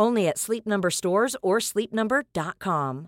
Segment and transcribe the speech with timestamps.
[0.00, 3.06] Only at Sleep Number stores or sleepnumber.com.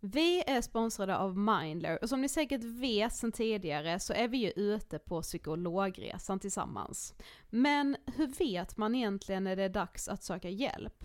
[0.00, 4.38] Vi är sponsrade av Mindler och som ni säkert vet sedan tidigare så är vi
[4.38, 7.14] ju ute på psykologresan tillsammans.
[7.50, 11.04] Men hur vet man egentligen när det är dags att söka hjälp?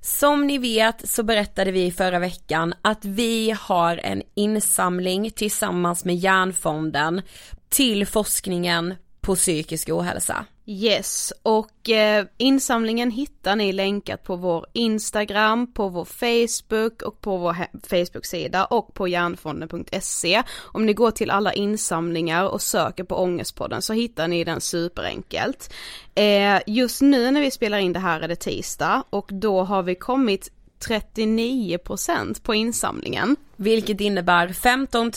[0.00, 6.16] Som ni vet så berättade vi förra veckan att vi har en insamling tillsammans med
[6.16, 7.22] Hjärnfonden
[7.68, 8.94] till forskningen
[9.24, 10.44] på psykisk ohälsa.
[10.66, 17.36] Yes, och eh, insamlingen hittar ni länkat på vår Instagram, på vår Facebook och på
[17.36, 17.56] vår
[17.88, 20.42] Facebook-sida och på hjärnfonden.se.
[20.56, 25.72] Om ni går till alla insamlingar och söker på Ångestpodden så hittar ni den superenkelt.
[26.14, 29.82] Eh, just nu när vi spelar in det här är det tisdag och då har
[29.82, 30.50] vi kommit
[30.88, 33.36] 39% på insamlingen.
[33.56, 35.12] Vilket innebär 15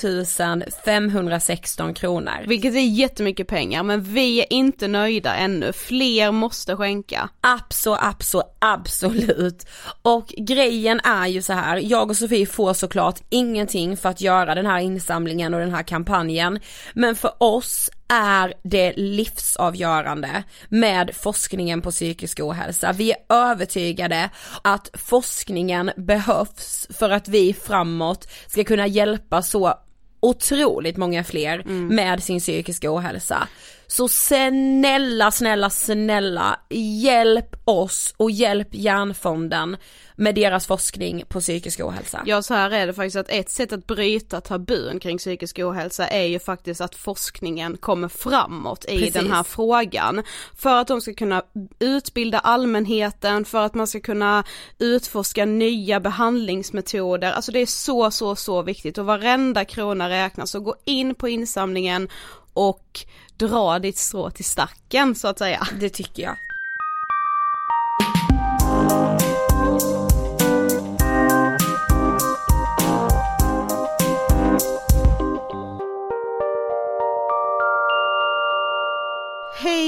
[0.86, 2.48] 516 kronor.
[2.48, 7.30] Vilket är jättemycket pengar men vi är inte nöjda ännu, fler måste skänka.
[7.42, 9.68] Absolut, absolut, absolut.
[10.02, 14.56] Och grejen är ju så här, jag och Sofie får såklart ingenting för att göra
[14.56, 16.60] den här insamlingen och den här kampanjen.
[16.94, 22.92] Men för oss är det livsavgörande med forskningen på psykisk ohälsa.
[22.92, 24.30] Vi är övertygade
[24.62, 29.74] att forskningen behövs för att vi framåt ska kunna hjälpa så
[30.20, 31.88] otroligt många fler mm.
[31.88, 33.48] med sin psykiska ohälsa.
[33.88, 36.60] Så snälla, snälla, snälla
[37.04, 39.78] hjälp oss och hjälp Hjärnfonden
[40.20, 42.24] med deras forskning på psykisk ohälsa.
[42.26, 46.08] Ja så här är det faktiskt att ett sätt att bryta tabun kring psykisk ohälsa
[46.08, 49.14] är ju faktiskt att forskningen kommer framåt i Precis.
[49.14, 50.24] den här frågan.
[50.56, 51.44] För att de ska kunna
[51.80, 54.44] utbilda allmänheten, för att man ska kunna
[54.80, 57.32] utforska nya behandlingsmetoder.
[57.32, 60.52] Alltså det är så, så, så viktigt och varenda krona räknas.
[60.52, 62.10] Så gå in på insamlingen
[62.54, 63.00] och
[63.38, 65.68] dra ditt strå till stacken så att säga.
[65.80, 66.36] Det tycker jag.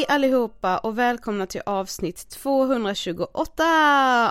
[0.10, 3.64] Allihopa och välkomna till avsnitt 228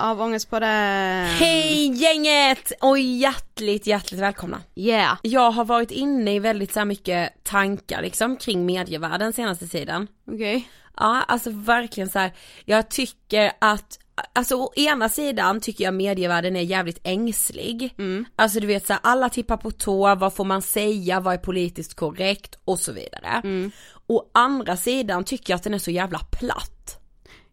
[0.03, 1.27] av Ångestpodden!
[1.27, 2.73] Hej gänget!
[2.81, 4.61] Och hjärtligt, hjärtligt välkomna.
[4.75, 5.19] Yeah!
[5.23, 10.07] Jag har varit inne i väldigt så mycket tankar liksom kring medievärlden senaste tiden.
[10.27, 10.69] Okej.
[10.97, 12.33] Ja, alltså verkligen så här.
[12.65, 13.99] jag tycker att
[14.33, 17.95] Alltså å ena sidan tycker jag medievärlden är jävligt ängslig.
[17.99, 18.25] Mm.
[18.37, 21.39] Alltså du vet så här, alla tippar på tå, vad får man säga, vad är
[21.39, 23.41] politiskt korrekt och så vidare.
[23.45, 23.71] Mm.
[24.09, 26.99] Å andra sidan tycker jag att den är så jävla platt.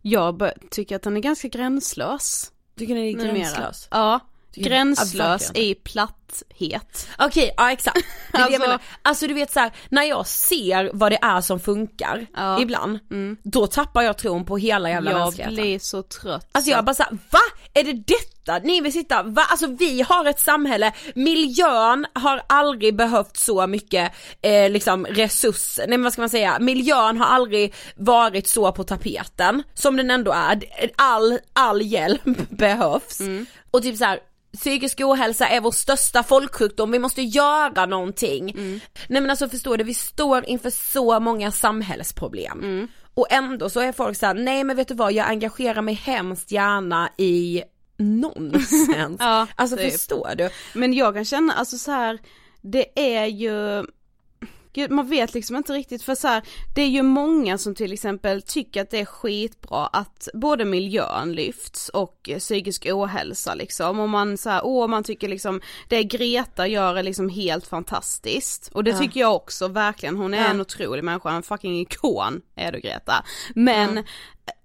[0.02, 2.52] Jag tycker att den är ganska gränslös.
[2.78, 3.34] Tycker ni det är numera.
[3.34, 3.88] gränslös?
[3.92, 4.20] Ja,
[4.54, 5.72] gränslös Ja, verkligen.
[6.58, 7.08] I platthet.
[7.18, 7.98] Okej, ja exakt.
[8.32, 8.80] Det är det jag Alltså- menar.
[9.02, 12.62] Alltså du vet så här, när jag ser vad det är som funkar Ja.
[12.62, 13.38] ibland, Mm.
[13.44, 15.56] då tappar jag tron på hela jävla Jag mänskligheten.
[15.56, 16.50] blir så trött.
[16.52, 17.40] Alltså jag bara såhär, va?
[17.74, 19.24] Är det detta ni vill sitta?
[19.24, 19.42] Va?
[19.50, 24.12] Alltså vi har ett samhälle, miljön har aldrig behövt så mycket
[24.42, 28.84] eh, liksom resurser, nej men vad ska man säga, miljön har aldrig varit så på
[28.84, 30.62] tapeten som den ändå är,
[30.96, 33.20] all, all hjälp behövs.
[33.72, 34.20] Och typ så här.
[34.56, 38.54] Psykisk ohälsa är vår största folksjukdom, vi måste göra någonting.
[39.08, 42.88] Nej men alltså förstår du, vi står inför så många samhällsproblem.
[43.14, 46.52] Och ändå så är folk såhär, nej men vet du vad, jag engagerar mig hemskt
[46.52, 47.64] gärna i
[47.98, 49.18] nonsens.
[49.20, 49.92] Ja, alltså typ.
[49.92, 50.50] förstår du?
[50.74, 52.20] Men jag kan känna, alltså så här,
[52.62, 53.86] det är ju
[54.90, 56.44] man vet liksom inte riktigt för så här,
[56.76, 61.34] det är ju många som till exempel tycker att det är skitbra att både miljön
[61.34, 66.04] lyfts och eh, psykisk ohälsa liksom och man så här, åh man tycker liksom det
[66.04, 69.00] Greta gör är liksom helt fantastiskt och det Ja.
[69.00, 70.48] tycker jag också verkligen, hon är Ja.
[70.48, 73.26] en otrolig människa, en fucking ikon är du Greta.
[73.56, 74.04] Men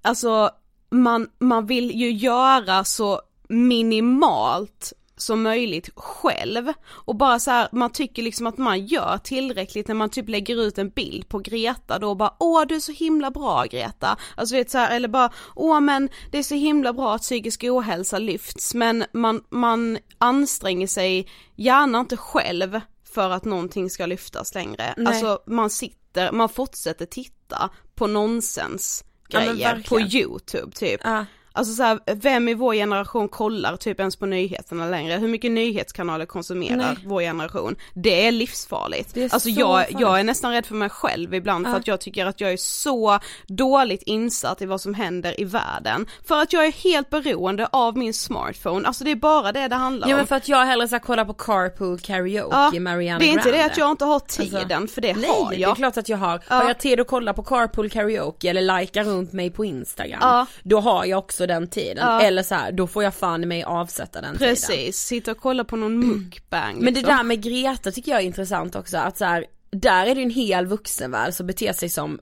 [0.03, 0.51] alltså
[0.91, 7.93] man, man vill ju göra så minimalt som möjligt själv och bara så här, man
[7.93, 11.99] tycker liksom att man gör tillräckligt när man typ lägger ut en bild på Greta
[11.99, 15.09] då och bara åh du är så himla bra Greta, alltså vet så här, eller
[15.09, 19.99] bara åh men det är så himla bra att psykisk ohälsa lyfts men man, man
[20.19, 22.81] anstränger sig gärna inte själv
[23.15, 25.07] för att någonting ska lyftas längre, Nej.
[25.07, 30.23] alltså man sitter, man fortsätter titta på nonsens Ja, grejer på verkligen.
[30.23, 31.01] youtube typ.
[31.05, 31.25] Ja.
[31.53, 35.15] Alltså så här, vem i vår generation kollar typ ens på nyheterna längre?
[35.17, 36.97] Hur mycket nyhetskanaler konsumerar Nej.
[37.07, 37.77] vår generation?
[37.95, 39.15] Det är livsfarligt.
[39.15, 40.01] Det är alltså så jag, farligt.
[40.01, 41.79] jag är nästan rädd för mig själv ibland för Ja.
[41.79, 46.07] att jag tycker att jag är så dåligt insatt i vad som händer i världen.
[46.29, 49.77] För att jag är helt beroende av min smartphone, alltså det är bara det det
[49.77, 50.17] handlar Ja om.
[50.19, 53.43] men för att jag hellre ska kolla på carpool karaoke Ja, Mariana det är inte
[53.43, 53.59] Grande.
[53.59, 55.77] det att jag inte har tiden, Alltså, för det Nej, har det är jag.
[55.77, 56.41] klart att jag har.
[56.49, 56.55] Ja.
[56.57, 60.47] Har jag tid att kolla på carpool karaoke eller likea runt mig på instagram, Ja.
[60.63, 62.07] då har jag också den tiden.
[62.07, 62.21] Ja.
[62.21, 64.55] Eller så här, då får jag fan i mig avsätta den tiden.
[64.55, 67.17] Precis, sitta och kolla på någon mukbang Men det liksom.
[67.17, 70.31] där med Greta tycker jag är intressant också, att så här, där är det en
[70.31, 72.19] hel vuxenvärld som beter sig som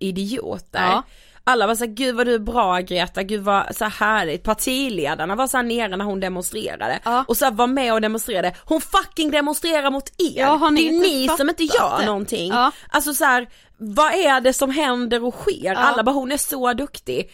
[0.00, 0.82] idioter.
[0.82, 1.02] Ja.
[1.44, 4.42] Alla var såhär, gud vad du är bra Greta, gud vad så här härligt.
[4.42, 6.98] Partiledarna var så här nere när hon demonstrerade.
[7.04, 7.24] Ja.
[7.28, 8.54] Och så var med och demonstrerade.
[8.64, 10.40] Hon fucking demonstrerar mot er!
[10.40, 12.06] Ja, ni det är ni som inte gör det?
[12.06, 12.52] någonting.
[12.52, 12.72] Ja.
[12.88, 13.48] Alltså så här,
[13.78, 15.74] vad är det som händer och sker?
[15.74, 17.30] Alla bara, hon är så duktig.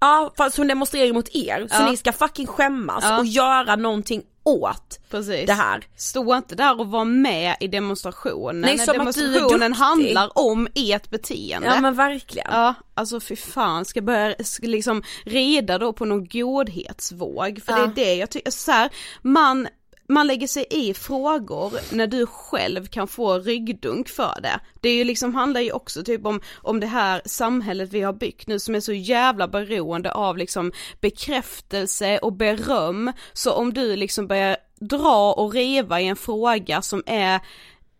[0.00, 1.90] Ja fast hon demonstrerar mot er, så Ja.
[1.90, 3.18] ni ska fucking skämmas Ja.
[3.18, 5.46] och göra någonting åt Precis.
[5.46, 5.86] det här.
[5.96, 8.60] Stå inte där och var med i demonstrationen.
[8.60, 11.68] Nej, som att du är demonstrationen handlar om ert beteende.
[11.68, 12.48] Ja men verkligen.
[12.50, 17.86] Ja, alltså fy fan, ska börja ska liksom rida då på någon godhetsvåg, för Ja.
[17.94, 18.90] det är det jag tycker, så här,
[19.22, 19.68] man
[20.08, 24.60] man lägger sig i frågor när du själv kan få ryggdunk för det.
[24.80, 28.12] Det är ju liksom, handlar ju också typ om, om det här samhället vi har
[28.12, 33.12] byggt nu som är så jävla beroende av liksom bekräftelse och beröm.
[33.32, 37.40] Så om du liksom börjar dra och reva i en fråga som är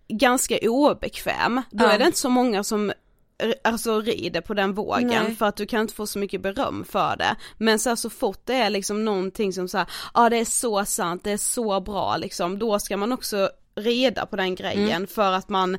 [0.08, 1.90] ganska obekväm, då Ja.
[1.90, 2.92] är det inte så många som
[3.64, 5.36] alltså rider på den vågen Nej.
[5.36, 7.36] för att du kan inte få så mycket beröm för det.
[7.56, 10.44] Men så, här, så fort det är liksom någonting som så ja ah, det är
[10.44, 14.88] så sant, det är så bra liksom, då ska man också reda på den grejen
[14.88, 15.06] Mm.
[15.06, 15.78] för att man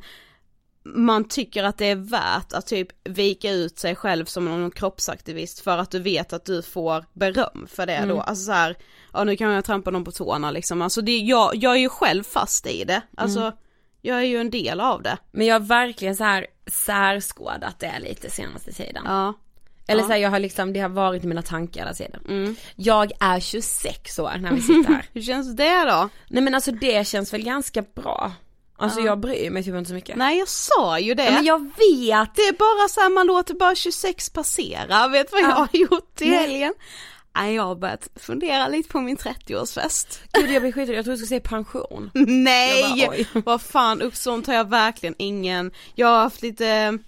[0.84, 5.60] man tycker att det är värt att typ vika ut sig själv som någon kroppsaktivist
[5.60, 8.78] för att du vet att du får beröm för det då, alltså så här,
[9.14, 11.90] ja nu kan jag trampa någon på tårna liksom, alltså det, jag, jag är ju
[11.90, 13.54] själv fast i det, alltså
[14.02, 15.18] jag är ju en del av det.
[15.32, 19.04] Men jag har verkligen så här särskådat det lite senaste tiden.
[19.06, 19.34] Ja.
[19.88, 20.08] Eller Ja.
[20.08, 22.22] så här, jag har liksom, det har varit mina tankar hela tiden.
[22.30, 22.56] Mm.
[22.76, 25.06] Jag är 26 år när vi sitter här.
[25.14, 26.10] Hur känns det då?
[26.28, 28.32] Nej men alltså det känns väl ganska bra.
[28.78, 30.16] Alltså jag bryr mig typ inte så mycket.
[30.18, 31.24] Nej jag sa ju det.
[31.26, 32.36] Ja, men jag vet!
[32.36, 35.56] Det är bara så här, man låter bara 26 passera, vet du vad jag Ja.
[35.56, 36.74] har gjort i helgen?
[37.34, 40.20] Jag har börjat fundera lite på min 30-årsfest.
[40.34, 42.12] Gud jag blir skiträdd, jag trodde du skulle säga pension.
[42.28, 43.28] Nej!
[43.34, 45.72] Bara, vad fan, upp sånt har jag verkligen ingen.
[45.96, 47.00] Jag har haft lite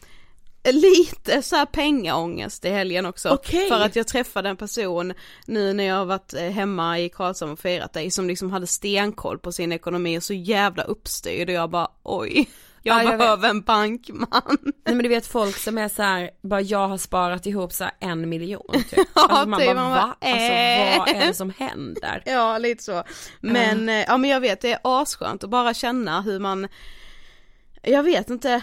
[0.63, 3.30] Lite så här pengaångest i helgen också.
[3.30, 3.70] Okej.
[3.70, 5.13] För att jag träffade en person
[5.46, 8.68] nu när jag har varit eh, hemma i Karlshamn och firat dig som liksom hade
[8.68, 12.50] stenkoll på sin ekonomi och så jävla uppstyrd och jag bara oj.
[12.84, 14.58] Jag Ja, jag behöver en bankman.
[14.64, 17.86] Nej men du vet folk som är så här, bara jag har sparat ihop så
[18.00, 19.08] en miljon typ.
[19.16, 20.16] Ja, alltså man typ, bara, man va?
[20.20, 20.98] bara, Alltså äh.
[20.98, 22.24] vad är det som händer?
[22.26, 23.04] Ja lite så.
[23.40, 26.68] Men, eh, ja men jag vet det är asskönt att bara känna hur man,
[27.82, 28.62] jag vet inte,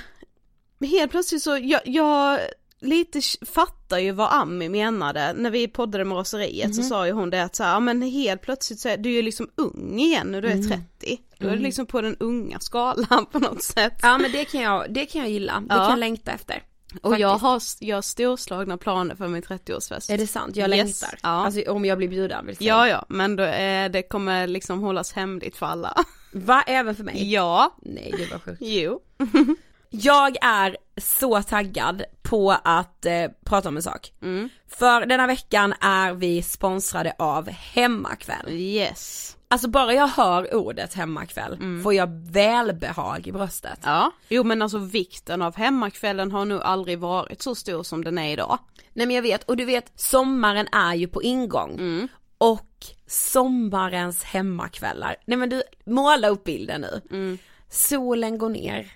[0.80, 2.40] helt plötsligt så, jag, jag
[2.80, 7.30] lite fattar ju vad Ami menade när vi poddade med Roseriet så sa ju hon
[7.30, 10.26] det att så här, ja men helt plötsligt så är du ju liksom ung igen
[10.26, 10.82] när du är 30.
[11.38, 13.92] Då är du liksom på den unga skalan på något sätt.
[14.02, 15.74] Ja men det kan jag, det kan jag gilla, det Ja.
[15.76, 16.62] kan jag längta efter.
[17.02, 20.12] Och jag har, jag har storslagna planer för min 30-årsfest.
[20.12, 20.56] Är det sant?
[20.56, 21.02] Jag Yes.
[21.02, 21.18] längtar.
[21.22, 21.28] Ja.
[21.28, 22.68] Alltså om jag blir bjuden vill säga.
[22.68, 26.04] Ja ja, men då, eh, det kommer liksom hållas hemligt för alla.
[26.32, 26.62] Va?
[26.66, 27.32] Även för mig?
[27.32, 28.58] ja, Nej det var sjukt.
[28.62, 29.00] jo.
[29.90, 34.12] Jag är så taggad på att eh, prata om en sak.
[34.22, 34.48] Mm.
[34.68, 38.48] För denna veckan är vi sponsrade av Hemmakväll.
[38.48, 39.34] Yes.
[39.50, 43.78] Alltså bara jag hör ordet hemmakväll får jag välbehag i bröstet.
[43.82, 48.18] Ja, jo men alltså vikten av hemmakvällen har nog aldrig varit så stor som den
[48.18, 48.58] är idag.
[48.92, 51.72] Nej men jag vet, och du vet sommaren är ju på ingång.
[51.72, 52.08] Mm.
[52.38, 57.00] Och sommarens hemmakvällar, nej men du, måla upp bilden nu.
[57.10, 57.38] Mm.
[57.70, 58.86] Solen går ner,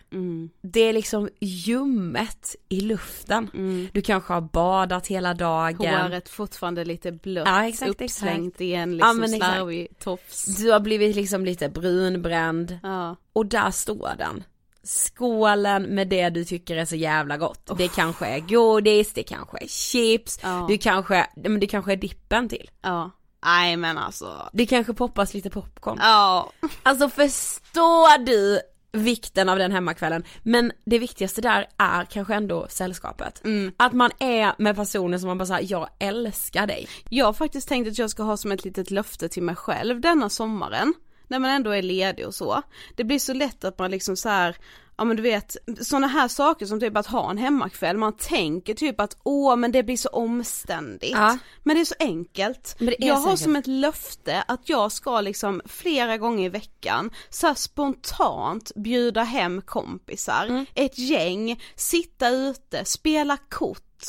[0.62, 3.50] det är liksom ljummet i luften.
[3.92, 5.86] Du kanske har badat hela dagen.
[5.86, 6.00] Mm.
[6.02, 8.60] Håret fortfarande lite blött, Ja, exakt, uppslängt exakt.
[8.60, 9.52] i en Ja, liksom exakt.
[9.54, 10.44] slarvig tofs.
[10.44, 13.16] Du har blivit liksom lite brunbränd Ja.
[13.32, 14.44] och där står den.
[14.84, 17.70] Skålen med det du tycker är så jävla gott.
[17.78, 20.64] Det kanske är godis, det kanske är chips, Ja.
[20.68, 22.70] du kanske, men det kanske är dippen till.
[22.82, 23.10] Ja.
[23.44, 24.50] Nej men alltså.
[24.52, 25.98] Det kanske poppas lite popcorn.
[26.00, 26.52] Ja.
[26.82, 28.60] Alltså förstår du
[28.92, 30.24] vikten av den hemmakvällen?
[30.42, 33.44] Men det viktigaste där är kanske ändå sällskapet.
[33.44, 33.72] Mm.
[33.76, 36.88] Att man är med personer som man bara säger jag älskar dig.
[37.08, 40.00] Jag har faktiskt tänkt att jag ska ha som ett litet löfte till mig själv
[40.00, 40.94] denna sommaren.
[41.28, 42.62] När man ändå är ledig och så.
[42.96, 44.56] Det blir så lätt att man liksom så här,
[44.96, 48.74] ja men du vet, sådana här saker som typ att ha en hemmakväll, man tänker
[48.74, 51.10] typ att åh men det blir så omständigt.
[51.12, 51.38] Ja.
[51.62, 52.76] Men det är så enkelt.
[52.98, 57.54] Jag så har som ett löfte att jag ska liksom flera gånger i veckan så
[57.54, 60.66] spontant bjuda hem kompisar, Mm.
[60.74, 64.04] ett gäng, sitta ute, spela kort,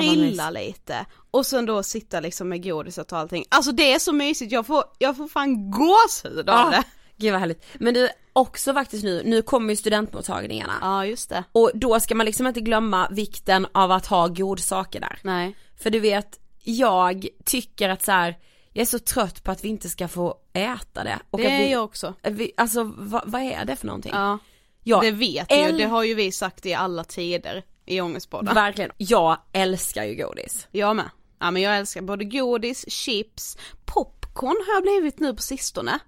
[0.00, 3.44] grilla lite och sen då sitta liksom med godiset och allting.
[3.48, 6.70] Alltså det är så mysigt, jag får, jag får fan gåshud av Ja.
[6.70, 6.84] det.
[7.20, 7.64] Gud vad härligt.
[7.74, 10.72] Men du, också faktiskt nu, nu kommer ju studentmottagningarna.
[10.80, 11.44] Ja just det.
[11.52, 15.18] Och då ska man liksom inte glömma vikten av att ha godsaker där.
[15.22, 15.56] Nej.
[15.76, 18.38] För du vet, jag tycker att så här,
[18.72, 21.18] jag är så trött på att vi inte ska få äta det.
[21.30, 22.14] Och Det är vi, jag också.
[22.22, 24.12] vi, alltså vad, vad är det för någonting?
[24.14, 24.38] Ja.
[24.82, 28.00] jag Det vet jag ju, äl- det har ju vi sagt i alla tider i
[28.00, 28.54] Ångestpodden.
[28.54, 30.66] Verkligen, jag älskar ju godis.
[30.70, 31.10] Jag med.
[31.40, 35.98] Ja men jag älskar både godis, chips, popcorn har jag blivit nu på sistone.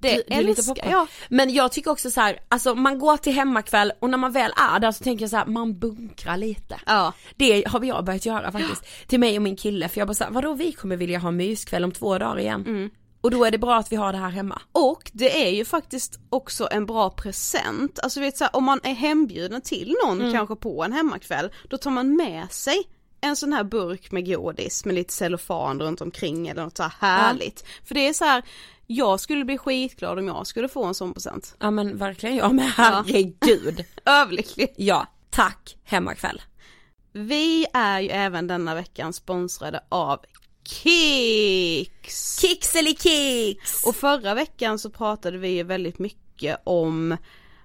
[0.00, 1.06] Det Du- älskar jag.
[1.28, 4.52] Men jag tycker också så här, alltså man går till hemmakväll och när man väl
[4.56, 6.80] är där så tänker jag så här, man bunkrar lite.
[6.86, 7.12] Ja.
[7.36, 8.84] Det har jag börjat göra faktiskt.
[9.08, 11.84] Till mig och min kille för jag bara såhär, vadå vi kommer vilja ha myskväll
[11.84, 12.64] om två dagar igen.
[12.66, 12.90] Mm.
[13.20, 14.62] Och då är det bra att vi har det här hemma.
[14.72, 18.80] Och det är ju faktiskt också en bra present, alltså vet så här, om man
[18.82, 20.32] är hembjuden till någon Mm.
[20.32, 22.82] kanske på en hemmakväll, då tar man med sig
[23.20, 26.90] en sån här burk med godis med lite cellofan runt omkring eller något så här
[27.18, 27.64] härligt.
[27.84, 28.42] För det är så här,
[28.92, 31.56] jag skulle bli skitglad om jag skulle få en sån present.
[31.58, 33.84] Ja men verkligen jag med, herregud.
[34.04, 34.74] Överlycklig.
[34.76, 36.42] ja, tack hemmakväll.
[37.12, 40.20] Vi är ju även denna veckan sponsrade av
[40.64, 42.40] Kicks!
[42.40, 43.84] Kixelikix!
[43.84, 47.16] Och förra veckan så pratade vi ju väldigt mycket om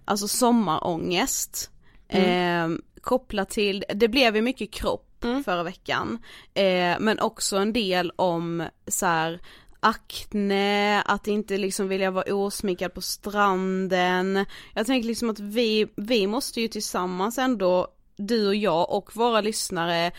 [0.05, 1.71] alltså sommarångest.
[2.07, 2.69] Eh,
[3.01, 6.19] kopplat till, det blev ju mycket kropp förra veckan.
[6.53, 9.41] Eh, men också en del om så här,
[9.85, 14.45] akne, att inte liksom vilja vara osminkad på stranden.
[14.73, 17.87] Jag tänker liksom att vi, vi måste ju tillsammans ändå,
[18.17, 20.11] du och jag och våra lyssnare,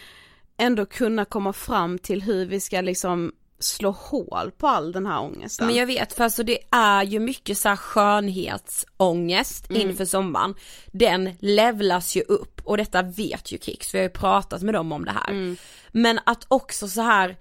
[0.57, 5.21] ändå kunna komma fram till hur vi ska liksom slå hål på all den här
[5.21, 5.67] ångesten.
[5.67, 9.83] Men jag vet för alltså det är ju mycket så här skönhetsångest mm.
[9.83, 10.55] inför sommaren.
[10.87, 14.93] Den levlas ju upp och detta vet ju Kicks, vi har ju pratat med dem
[14.93, 15.31] om det här.
[15.31, 15.57] Mm.
[15.93, 17.37] Men att också så här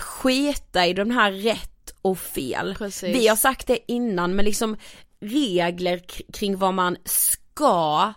[0.00, 2.74] sketa i de här rätt och fel.
[2.78, 3.16] Precis.
[3.16, 4.76] Vi har sagt det innan men liksom
[5.20, 5.98] regler
[6.32, 8.12] kring vad man ska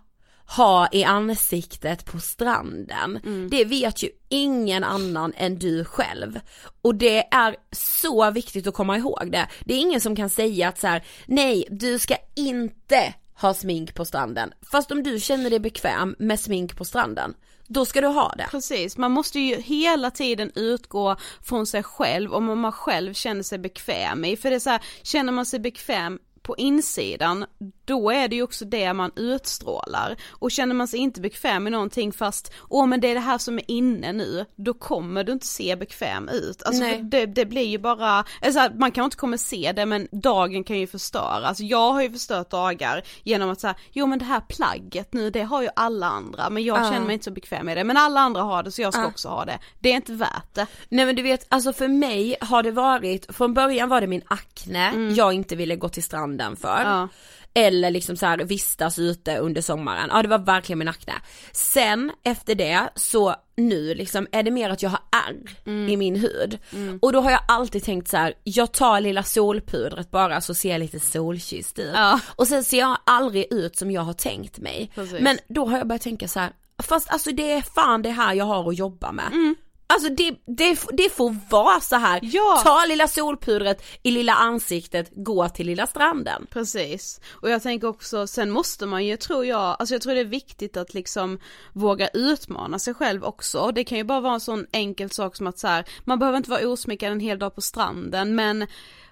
[0.46, 3.20] ha i ansiktet på stranden.
[3.26, 3.50] Mm.
[3.50, 6.40] Det vet ju ingen annan än du själv.
[6.82, 9.48] Och det är så viktigt att komma ihåg det.
[9.66, 13.94] Det är ingen som kan säga att så här, nej du ska inte ha smink
[13.94, 14.54] på stranden.
[14.72, 17.34] Fast om du känner dig bekväm med smink på stranden,
[17.68, 18.48] då ska du ha det.
[18.52, 23.60] Precis, man måste ju hela tiden utgå från sig själv om man själv känner sig
[23.60, 27.46] bekväm i, för det är så här, känner man sig bekväm på insidan,
[27.86, 30.16] då är det ju också det man utstrålar.
[30.30, 33.38] Och känner man sig inte bekväm med någonting fast, åh men det är det här
[33.38, 36.64] som är inne nu, då kommer du inte se bekväm ut.
[36.64, 40.64] Alltså det, det, blir ju bara, alltså man kanske inte kommer se det men dagen
[40.64, 41.48] kan ju förstöra.
[41.48, 45.30] Alltså jag har ju förstört dagar genom att säga, jo men det här plagget nu
[45.30, 46.92] det har ju alla andra men jag uh.
[46.92, 47.84] känner mig inte så bekväm med det.
[47.84, 49.08] Men alla andra har det så jag ska uh.
[49.08, 49.60] också ha det.
[49.80, 50.68] Det är inte värt det.
[50.90, 54.24] Nej men du vet, alltså för mig har det varit, från början var det min
[54.28, 55.14] akne mm.
[55.14, 56.86] jag inte ville gå till stranden för.
[56.86, 57.06] Uh
[57.54, 61.14] eller liksom så här vistas ute under sommaren, ja det var verkligen min akne.
[61.52, 65.90] Sen efter det så nu liksom är det mer att jag har ärr mm.
[65.90, 66.60] i min hud.
[66.74, 67.00] Mm.
[67.02, 70.72] Och då har jag alltid tänkt så här: jag tar lilla solpudret bara så ser
[70.72, 71.92] jag lite solkysst ut.
[71.94, 72.20] Ja.
[72.36, 74.92] Och sen ser jag aldrig ut som jag har tänkt mig.
[74.96, 75.22] Precis.
[75.22, 76.52] Men då har jag börjat tänka så här,
[76.84, 79.28] fast alltså det är fan det här jag har att jobba med.
[79.32, 79.56] Mm.
[79.94, 82.20] Alltså det, det, det får vara så här.
[82.24, 82.62] Ja.
[82.64, 86.48] ta lilla solpudret i lilla ansiktet, gå till lilla stranden.
[86.50, 90.20] Precis, och jag tänker också, sen måste man ju tror jag, alltså jag tror det
[90.20, 91.40] är viktigt att liksom
[91.74, 93.72] våga utmana sig själv också.
[93.76, 96.38] Det kan ju bara vara en sån enkel sak som att så här, man behöver
[96.38, 98.68] inte vara osminkad en hel dag på stranden men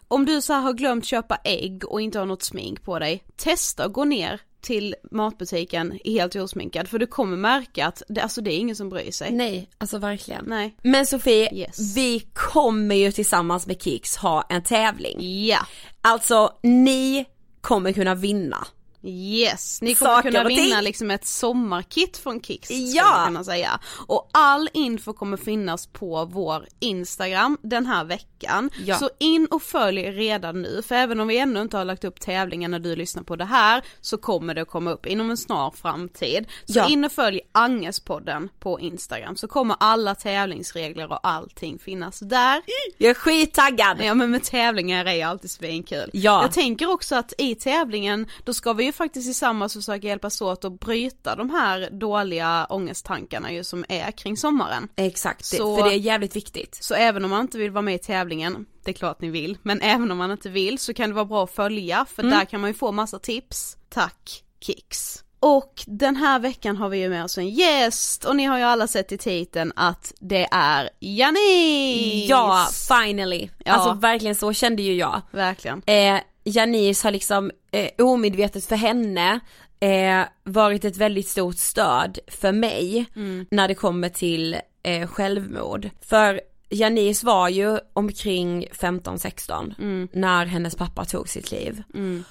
[0.08, 3.86] om du så har glömt köpa ägg och inte har något smink på dig, testa
[3.86, 8.54] att gå ner till matbutiken helt osminkad för du kommer märka att det, alltså det
[8.54, 9.32] är ingen som bryr sig.
[9.32, 10.46] Nej, alltså verkligen.
[10.48, 10.76] Nej.
[10.82, 11.96] Men Sofie, yes.
[11.96, 15.46] vi kommer ju tillsammans med Kicks ha en tävling.
[15.46, 15.60] Ja.
[16.02, 17.26] Alltså ni
[17.62, 18.68] kommer kunna vinna
[19.04, 23.24] Yes, ni kommer kunna vinna liksom ett sommarkit från Kicks ja.
[23.28, 23.80] kunna säga.
[24.08, 28.70] Och all info kommer finnas på vår Instagram den här veckan.
[28.86, 28.96] Ja.
[28.98, 32.20] Så in och följ redan nu, för även om vi ännu inte har lagt upp
[32.20, 35.72] tävlingen när du lyssnar på det här så kommer det komma upp inom en snar
[35.72, 36.48] framtid.
[36.66, 36.90] Så ja.
[36.90, 42.62] in och följ Angespodden på Instagram så kommer alla tävlingsregler och allting finnas där.
[42.98, 43.98] Jag är skittaggad!
[44.04, 46.10] Ja men med tävlingar är alltid svinkul.
[46.14, 46.42] Ja.
[46.42, 50.66] Jag tänker också att i tävlingen då ska vi ju faktiskt tillsammans försöka hjälpas åt
[50.66, 54.88] att bryta de här dåliga ångesttankarna ju som är kring sommaren.
[54.96, 56.78] Exakt, så, för det är jävligt viktigt.
[56.82, 59.58] Så även om man inte vill vara med i tävlingen, det är klart ni vill,
[59.62, 62.38] men även om man inte vill så kan det vara bra att följa för mm.
[62.38, 63.78] där kan man ju få massa tips.
[63.90, 65.24] Tack Kicks!
[65.40, 68.64] Och den här veckan har vi ju med oss en gäst och ni har ju
[68.64, 72.30] alla sett i titeln att det är Janice!
[72.30, 73.50] Ja, finally!
[73.66, 73.74] Ja.
[73.74, 75.22] Alltså verkligen så kände ju jag.
[75.32, 75.82] Verkligen.
[75.86, 79.40] Eh, Janice har liksom eh, omedvetet för henne
[79.80, 83.46] eh, varit ett väldigt stort stöd för mig mm.
[83.52, 85.90] när det kommer till eh, självmord.
[86.02, 90.08] För Janice var ju omkring 15-16 mm.
[90.14, 91.84] när hennes pappa tog sitt liv.
[91.94, 92.24] Mm.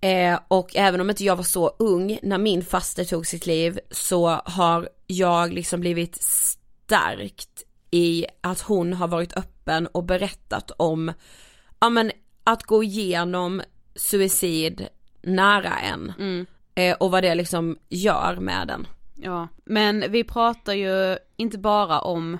[0.00, 3.80] Eh, och även om inte jag var så ung när min faster tog sitt liv
[3.90, 11.12] så har jag liksom blivit stärkt i att hon har varit öppen och berättat om,
[11.80, 12.12] ja men
[12.44, 13.62] att gå igenom
[13.94, 14.88] suicid
[15.22, 16.46] nära en mm.
[16.74, 18.86] eh, och vad det liksom gör med en.
[19.14, 22.38] Ja, men vi pratar ju inte bara om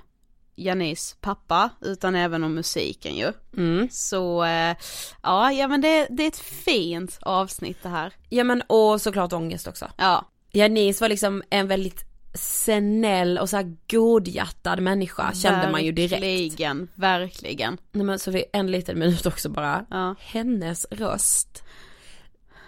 [0.57, 3.33] Janis pappa utan även om musiken ju.
[3.57, 3.88] Mm.
[3.91, 4.77] Så eh,
[5.23, 8.12] ja, ja men det, det är ett fint avsnitt det här.
[8.29, 9.91] Ja men och såklart ångest också.
[9.97, 10.25] Ja.
[10.53, 15.92] Janis var liksom en väldigt snäll och så här godhjärtad människa verkligen, kände man ju
[15.92, 16.12] direkt.
[16.23, 17.79] Verkligen, verkligen.
[17.92, 19.87] Nej men så vi en liten minut också bara.
[19.90, 20.14] Ja.
[20.18, 21.62] Hennes röst.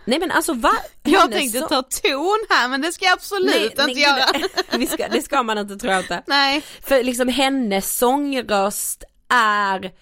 [0.04, 0.72] Nej men alltså va?
[1.02, 1.66] Jag tänkte så...
[1.66, 4.26] ta ton här men det ska jag absolut nej, inte nej, göra.
[4.78, 6.22] Det, ska, det ska man inte tror jag inte.
[6.26, 6.62] Nej.
[6.80, 9.92] För liksom hennes sångröst är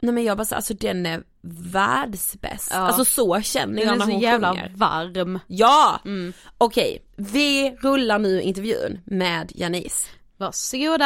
[0.00, 1.22] Nej men jag bara så, alltså den är
[1.72, 2.70] världsbäst.
[2.74, 2.78] Ja.
[2.78, 4.32] Alltså så känner jag när hon sjunger.
[4.32, 5.38] Den är så jävla varm.
[5.46, 6.00] Ja!
[6.04, 6.32] Mm.
[6.58, 10.08] Okej, vi rullar nu intervjun med Janice.
[10.36, 11.04] Varsågoda!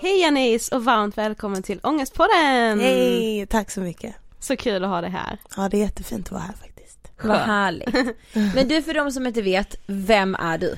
[0.00, 2.80] Hej Janice och varmt välkommen till Ångestpodden!
[2.80, 4.14] Hej, tack så mycket.
[4.40, 5.38] Så kul att ha dig här.
[5.56, 6.98] Ja det är jättefint att vara här faktiskt.
[7.22, 8.16] Vad härligt.
[8.54, 10.76] Men du för de som inte vet, vem är du?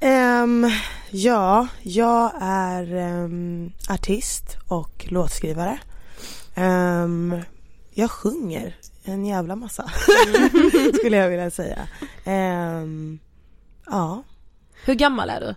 [0.00, 0.70] Ehm,
[1.10, 5.78] ja, jag är ehm, artist och låtskrivare.
[6.54, 7.36] Ehm,
[7.94, 9.90] jag sjunger en jävla massa,
[10.94, 11.78] skulle jag vilja säga.
[12.24, 13.18] Ehm,
[13.86, 14.22] ja,
[14.84, 15.54] Hur gammal är du?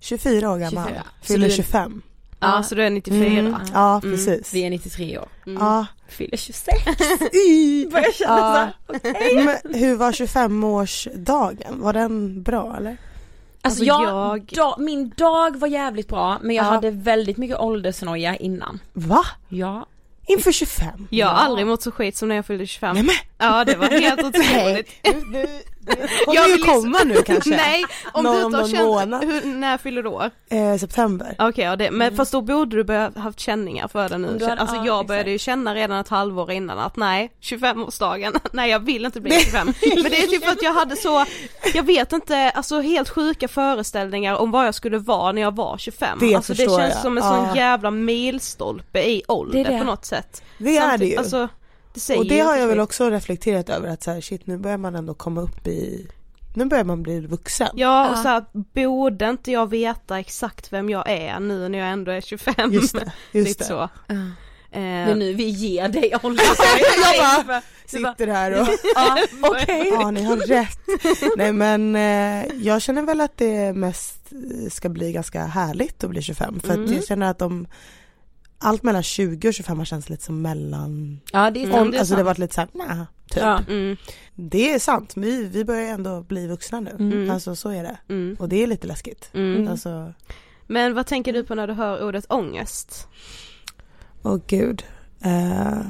[0.00, 1.02] 24 år gammal, 24.
[1.20, 2.02] Så fyller du är- 25.
[2.42, 3.38] Ja, så du är 94.
[3.40, 4.54] Mm, ja, precis.
[4.54, 5.28] Vi är 93 år.
[5.44, 5.86] Ja.
[6.08, 6.78] Fyller 26.
[7.48, 7.86] Y.
[7.92, 8.68] Börjar känna Ja.
[8.86, 9.44] så okej.
[9.62, 11.80] Men hur var 25-årsdagen?
[11.80, 12.90] Var den bra eller?
[12.90, 12.98] Alltså,
[13.62, 16.70] Alltså, jag, jag- Da, min dag var jävligt bra men jag Ja.
[16.70, 18.78] hade väldigt mycket åldersnoja innan.
[18.92, 19.22] Va?
[19.48, 19.86] Ja.
[20.32, 21.06] Inför 25?
[21.10, 21.38] Jag har Ja.
[21.40, 22.94] aldrig mått så skit som när jag fyllde 25.
[22.94, 25.02] Nej men Ja det var helt otroligt.
[26.24, 27.50] Kommer Jag ju vill liksom- komma nu kanske?
[27.50, 30.30] Nej, om Någon- du inte har känt, hur, när fyller du år?
[30.50, 31.34] Eh, september.
[31.38, 34.28] Okej, ja, det, men fast då borde du börja haft känningar för det nu.
[34.32, 35.48] hade- alltså ja, jag började exakt.
[35.48, 39.66] ju känna redan ett halvår innan att nej, 25-årsdagen, nej jag vill inte bli 25.
[39.82, 41.24] men det är typ för att jag hade så,
[41.74, 45.78] jag vet inte, alltså helt sjuka föreställningar om vad jag skulle vara när jag var
[45.78, 46.18] 25.
[46.20, 47.02] Det alltså det känns jag.
[47.02, 47.46] som en Ja.
[47.46, 49.78] sån jävla milstolpe i ålder Det det.
[49.78, 50.42] på något sätt.
[50.58, 51.16] Det är det ju.
[51.16, 51.48] Alltså,
[51.94, 54.56] det säger och det har jag väl också reflekterat över att så här, shit nu
[54.58, 56.06] börjar man ändå komma upp i,
[56.54, 57.68] nu börjar man bli vuxen.
[57.74, 58.22] Ja och Ja.
[58.22, 62.20] så här, borde inte jag veta exakt vem jag är nu när jag ändå är
[62.20, 62.72] 25?
[62.72, 63.68] Just det, just Lite det.
[63.68, 63.88] så.
[64.06, 64.14] Ja.
[64.72, 66.44] Eh, Det är nu vi ger dig ålder.
[67.20, 69.88] jag bara sitter här och, ja, okej.
[69.92, 70.78] ja ni har rätt.
[71.36, 74.14] Nej men eh, jag känner väl att det mest
[74.70, 76.92] ska bli ganska härligt att bli 25 för att Mm.
[76.94, 77.66] jag känner att de
[78.62, 81.90] allt mellan 20 och 25 har känts lite som mellan, Ja det är Mm, om,
[81.90, 82.26] det är alltså det har sant.
[82.26, 83.42] varit lite såhär, nah, typ.
[83.42, 83.60] Ja.
[83.68, 83.96] Mm,
[84.34, 86.90] Det är sant, vi, vi börjar ändå bli vuxna nu.
[86.90, 87.30] Mm.
[87.30, 87.98] Alltså så är det.
[88.08, 89.30] mm, Och det är lite läskigt.
[89.34, 89.68] mm.
[89.68, 90.12] Alltså,
[90.66, 93.08] Men vad tänker du på när du hör ordet ångest?
[94.22, 94.84] åh gud.
[95.24, 95.80] Eh,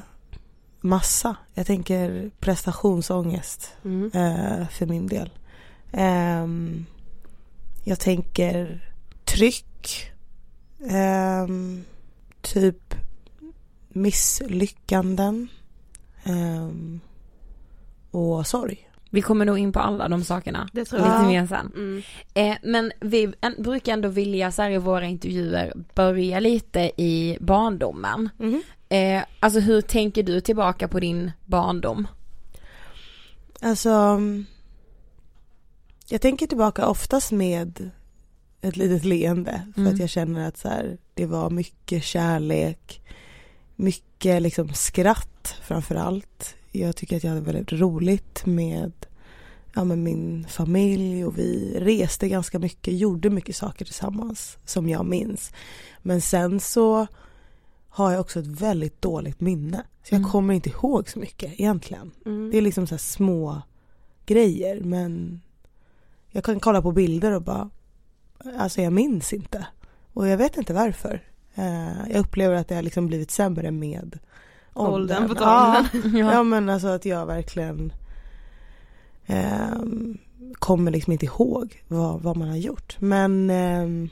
[0.81, 1.37] massa.
[1.55, 4.11] Jag tänker prestationsångest Mm.
[4.15, 5.31] eh, för min del.
[5.93, 6.87] Ehm,
[7.85, 8.91] jag tänker
[9.25, 10.11] tryck.
[10.91, 11.85] Ehm,
[12.43, 12.95] typ
[13.89, 15.49] misslyckanden.
[16.25, 17.01] Ehm,
[18.11, 18.87] och sorg.
[19.11, 20.69] Vi kommer nog in på alla de sakerna.
[20.73, 21.27] Det tror Lite jag.
[21.27, 21.73] mer sen.
[21.75, 22.03] Mm.
[22.35, 27.39] Eh, men vi en, brukar ändå vilja så här i våra intervjuer börja lite i
[27.41, 28.29] barndomen.
[28.89, 32.07] Eh, alltså hur tänker du tillbaka på din barndom?
[33.61, 34.21] Alltså,
[36.09, 37.91] jag tänker tillbaka oftast med
[38.61, 39.93] ett litet leende för Mm.
[39.95, 43.03] att jag känner att så här, det var mycket kärlek,
[43.77, 46.55] mycket liksom skratt framför allt.
[46.73, 48.93] Jag tycker att jag hade väldigt roligt med,
[49.75, 55.07] ja, med min familj och vi reste ganska mycket, gjorde mycket saker tillsammans som jag
[55.07, 55.53] minns.
[56.03, 57.07] Men sen så
[57.89, 59.83] har jag också ett väldigt dåligt minne.
[60.03, 60.31] Så jag Mm.
[60.31, 62.11] kommer inte ihåg så mycket egentligen.
[62.27, 62.51] Mm.
[62.51, 63.63] Det är liksom så små
[64.27, 65.41] grejer men
[66.31, 67.71] jag kan kolla på bilder och bara
[68.59, 69.67] alltså jag minns inte
[70.21, 71.23] och jag vet inte varför.
[71.55, 74.19] Eh, jag upplever att det har liksom blivit sämre med
[74.75, 75.85] Åldern på Ja,
[76.33, 77.93] ja men alltså att jag verkligen
[79.27, 80.19] ehm,
[80.55, 84.09] kommer liksom inte ihåg vad, vad man har gjort men ehm,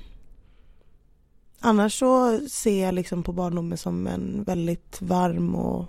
[1.60, 5.86] annars så ser jag liksom på barndomen som en väldigt varm och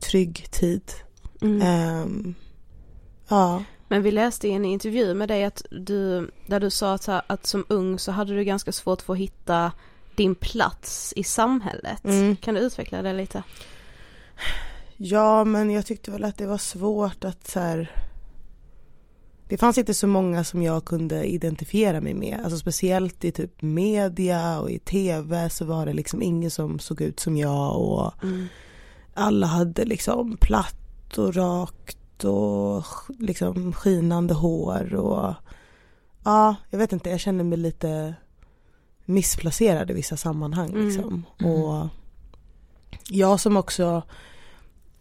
[0.00, 0.92] trygg tid.
[1.40, 1.62] Mm.
[1.62, 2.34] Ehm,
[3.28, 3.62] ja.
[3.94, 7.22] Men vi läste i en intervju med dig att du, där du sa att, här,
[7.26, 9.72] att som ung så hade du ganska svårt för att hitta
[10.14, 12.04] din plats i samhället.
[12.04, 12.36] Mm.
[12.36, 13.42] Kan du utveckla det lite?
[14.96, 17.90] ja, men jag tyckte väl att det var svårt att så här.
[19.48, 22.40] Det fanns inte så många som jag kunde identifiera mig med.
[22.44, 27.00] Alltså speciellt i typ media och i tv så var det liksom ingen som såg
[27.00, 28.46] ut som jag och Mm.
[29.14, 35.34] alla hade liksom platt och rakt och sk- liksom skinande hår och
[36.24, 38.14] ja, jag vet inte, jag kände mig lite
[39.04, 40.86] missplacerad i vissa sammanhang Mm.
[40.86, 41.24] liksom.
[41.40, 41.52] Mm.
[41.52, 41.86] Och
[43.10, 44.02] jag som också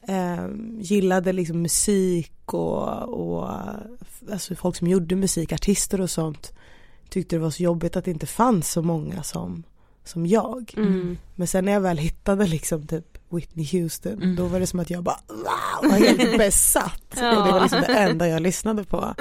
[0.07, 0.45] eh,
[0.79, 3.49] gillade liksom musik och, och
[4.31, 6.53] alltså folk som gjorde musik, artister och sånt
[7.09, 9.63] tyckte det var så jobbigt att det inte fanns så många som,
[10.03, 10.73] som jag.
[10.77, 11.17] Mm.
[11.35, 14.35] Men sen när jag väl hittade liksom typ Whitney Houston Mm.
[14.35, 17.13] då var det som att jag bara wow, var helt besatt.
[17.15, 17.37] Ja.
[17.39, 19.15] Och det var liksom det enda jag lyssnade på.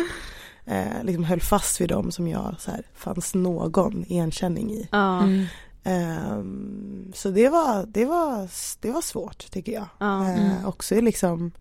[0.64, 4.88] Eh, liksom höll fast vid dem som jag så här, fanns någon igenkänning i.
[4.92, 5.22] Ja.
[5.22, 5.44] Mm.
[5.84, 8.48] Ehm, så det var, det, var,
[8.80, 9.86] det var svårt tycker jag.
[9.98, 10.22] Ja.
[10.30, 10.66] Eh, Mm.
[10.66, 11.52] också liksom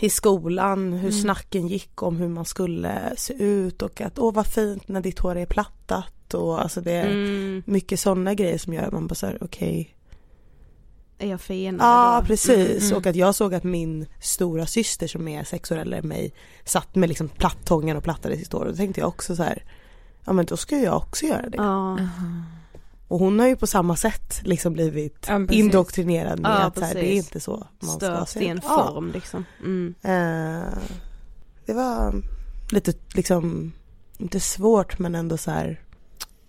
[0.00, 1.20] i skolan, hur Mm.
[1.22, 5.18] snacken gick om hur man skulle se ut och att åh vad fint när ditt
[5.18, 7.62] hår är plattat och alltså det är Mm.
[7.66, 9.94] mycket sådana grejer som gör att man bara såhär okej
[11.18, 12.26] Är jag finare Ja då?
[12.26, 12.96] precis Mm.
[12.96, 16.32] och att jag såg att min stora syster som är sex år äldre än mig
[16.64, 19.64] satt med liksom plattången och plattade sitt hår och då tänkte jag också så här
[20.24, 21.56] ja men då ska jag också göra det.
[21.56, 21.98] Ja.
[23.08, 26.84] Och hon har ju på samma sätt liksom blivit Ja, indoktrinerad med Ja, att så
[26.84, 29.44] här, det är inte så man ska Stört se i en form liksom.
[29.60, 29.94] Mm.
[30.02, 30.68] Eh,
[31.66, 32.14] det var
[32.70, 33.72] lite liksom,
[34.18, 35.80] inte svårt men ändå så här.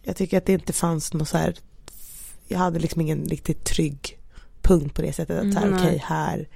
[0.03, 1.55] Jag tycker att det inte fanns något så här.
[2.47, 4.19] Jag hade liksom ingen riktigt trygg
[4.67, 6.47] punkt på det sättet att så här, Mm, okej här.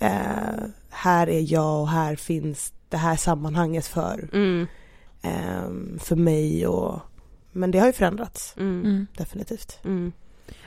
[0.00, 4.28] Eh, här är jag och här finns det här sammanhanget för.
[4.32, 4.66] Mm.
[5.22, 7.00] Eh, för mig och
[7.52, 8.80] men det har ju förändrats Mm.
[8.84, 9.06] Mm.
[9.16, 9.78] definitivt.
[9.84, 10.12] Mm.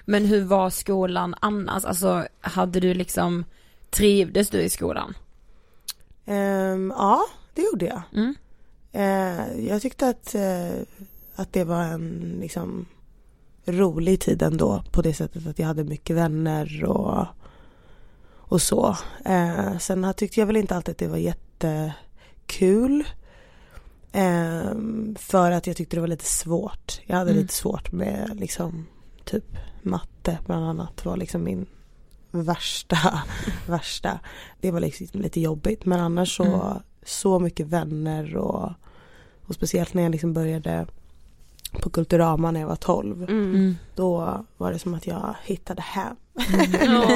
[0.05, 1.85] Men hur var skolan annars?
[1.85, 3.45] Alltså hade du liksom,
[3.89, 5.13] trivdes du i skolan?
[6.25, 7.21] Ehm, ja,
[7.53, 8.01] det gjorde jag.
[8.13, 8.35] Mm.
[8.91, 10.81] Eh, jag tyckte att, eh,
[11.35, 12.85] att det var en liksom
[13.65, 17.25] rolig tid ändå på det sättet att jag hade mycket vänner och,
[18.35, 18.97] och så.
[19.25, 23.03] Eh, sen tyckte jag väl inte alltid att det var jättekul.
[24.11, 24.71] Eh,
[25.15, 27.01] för att jag tyckte det var lite svårt.
[27.05, 27.41] Jag hade Mm.
[27.41, 28.85] lite svårt med liksom
[29.25, 29.45] typ
[29.81, 31.65] matte bland annat var liksom min
[32.31, 32.97] värsta,
[33.67, 34.19] värsta.
[34.61, 36.77] Det var liksom lite jobbigt men annars så, Mm.
[37.05, 38.71] så mycket vänner och,
[39.47, 40.87] och speciellt när jag liksom började
[41.81, 43.23] på Kulturama när jag var 12.
[43.23, 43.29] Mm.
[43.43, 43.75] Mm.
[43.95, 46.15] Då var det som att jag hittade hem.
[46.81, 47.07] Ja.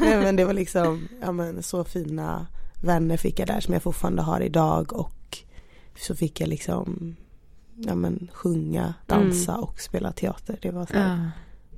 [0.00, 2.46] Nej, men det var liksom, ja men så fina
[2.82, 5.38] vänner fick jag där som jag fortfarande har idag och
[5.98, 7.16] så fick jag liksom,
[7.76, 10.58] ja men sjunga, dansa och spela teater.
[10.62, 11.30] Det var så här, Ja.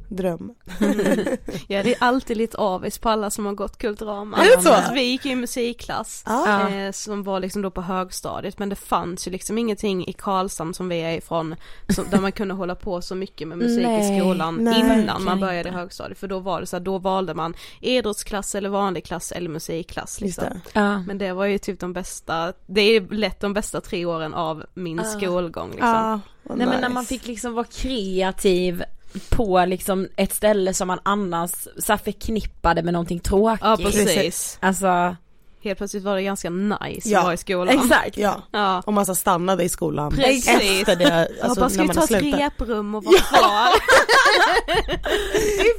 [0.09, 0.55] Dröm.
[1.69, 4.37] Jag är alltid lite avis på alla som har gått Kulturama.
[4.37, 4.73] Är det så?
[4.73, 6.23] Alltså, Vi gick ju i musikklass.
[6.27, 6.69] Ja.
[6.69, 10.75] Eh, som var liksom då på högstadiet men det fanns ju liksom ingenting i Karlshamn
[10.75, 11.55] som vi är ifrån
[11.89, 15.25] som, där man kunde hålla på så mycket med musik Nej, i skolan nej, innan
[15.25, 15.79] man började inte.
[15.81, 19.49] högstadiet för då var det så här, då valde man idrottsklass eller vanlig klass eller
[19.51, 20.45] musikklass liksom.
[20.45, 20.61] det.
[20.81, 20.99] Ja.
[20.99, 24.65] Men det var ju typ de bästa, det är lätt de bästa tre åren av
[24.75, 25.05] min Ah.
[25.05, 26.21] skolgång liksom.
[26.43, 26.89] Nej men när nice.
[26.89, 28.83] man fick liksom vara kreativ
[29.31, 33.61] på liksom ett ställe som man annars så här förknippade med någonting tråkigt.
[33.65, 34.59] Ja precis.
[34.61, 35.17] Alltså,
[35.63, 37.69] Helt plötsligt var det ganska nice Ja, att vara i skolan.
[37.85, 38.17] exakt.
[38.19, 38.83] Ja, Ja.
[38.87, 40.49] om man så stannade i skolan Precis.
[40.49, 42.41] efter det, alltså bara, ska när vi ta ett slutat.
[42.41, 43.69] reprum och vara kvar?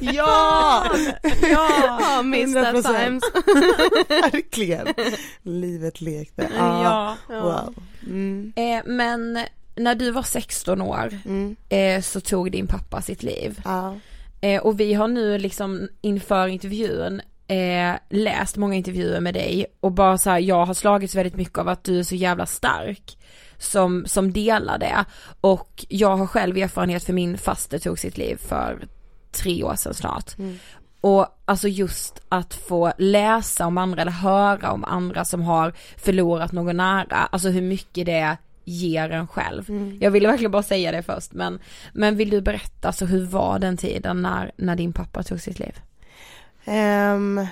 [0.00, 0.86] Ja!
[1.42, 1.68] ja,
[2.00, 2.22] ja
[2.62, 2.82] that 100%.
[2.82, 3.22] times.
[4.32, 4.86] Verkligen.
[5.42, 6.48] Livet lekte.
[6.58, 7.16] Ja.
[7.28, 7.40] Ja.
[7.40, 7.74] Wow.
[8.06, 8.52] Mm.
[8.56, 9.38] Eh, men
[9.78, 11.56] när du var 16 år Mm.
[11.68, 13.60] eh, så tog din pappa sitt liv.
[13.64, 13.96] Ja.
[14.40, 19.92] Eh, och vi har nu liksom inför intervjun eh, läst många intervjuer med dig och
[19.92, 23.18] bara så här, jag har slagits väldigt mycket av att du är så jävla stark
[23.58, 25.04] som, som delar det.
[25.40, 28.78] Och jag har själv erfarenhet för min faster tog sitt liv för
[29.32, 30.38] tre år sedan snart.
[30.38, 30.58] Mm.
[31.00, 36.52] Och alltså just att få läsa om andra eller höra om andra som har förlorat
[36.52, 38.36] någon nära, alltså hur mycket det
[38.68, 39.70] ger en själv.
[39.70, 39.98] Mm.
[40.00, 41.58] Jag ville verkligen bara säga det först men,
[41.92, 45.58] men vill du berätta, alltså hur var den tiden när, när din pappa tog sitt
[45.58, 45.80] liv?
[46.64, 47.46] Ehm,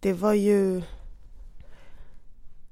[0.00, 0.82] det var ju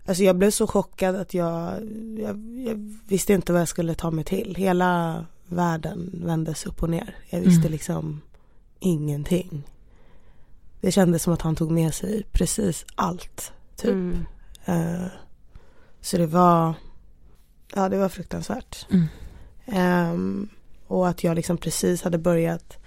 [0.07, 1.73] Alltså jag blev så chockad att jag,
[2.19, 4.55] jag, jag visste inte vad jag skulle ta mig till.
[4.59, 7.17] Hela världen vändes upp och ner.
[7.31, 7.73] Jag visste Mm.
[7.73, 8.21] liksom
[8.81, 9.63] ingenting.
[10.81, 13.53] Det kändes som att han tog med sig precis allt.
[13.77, 13.91] Typ.
[13.91, 14.25] Mm.
[14.65, 15.07] Eh,
[16.01, 16.75] så det var,
[17.75, 18.87] ja det var fruktansvärt.
[18.91, 19.07] Mm.
[19.67, 20.49] Ehm,
[20.87, 22.79] och att jag liksom precis hade börjat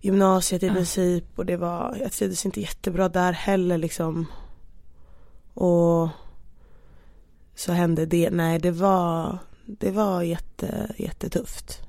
[0.00, 0.72] gymnasiet i Ja.
[0.74, 4.26] princip och det var, jag trivdes inte jättebra där heller liksom.
[5.54, 6.08] Och
[7.54, 11.80] så hände det, nej det var, det var jätte, jättetufft.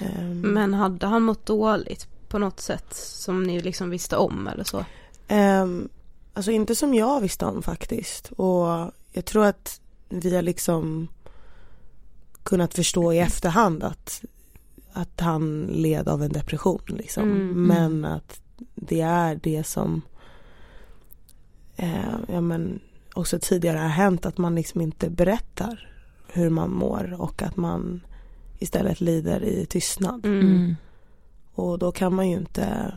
[0.00, 4.64] Ehm, Men hade han mått dåligt på något sätt som ni liksom visste om eller
[4.64, 4.84] så?
[5.30, 5.88] Um,
[6.34, 8.32] alltså inte som jag visste om faktiskt.
[8.32, 11.08] Och jag tror att vi har liksom
[12.44, 14.24] kunnat förstå i efterhand att,
[14.92, 17.22] att han led av en depression liksom.
[17.22, 18.40] Mm, Men att
[18.74, 20.02] det är det som
[21.76, 22.80] eh, ja, men
[23.14, 25.90] också tidigare har hänt att man liksom inte berättar
[26.32, 28.00] hur man mår och att man
[28.58, 30.26] istället lider i tystnad.
[30.26, 30.76] Mm.
[31.54, 32.94] Och då kan man ju inte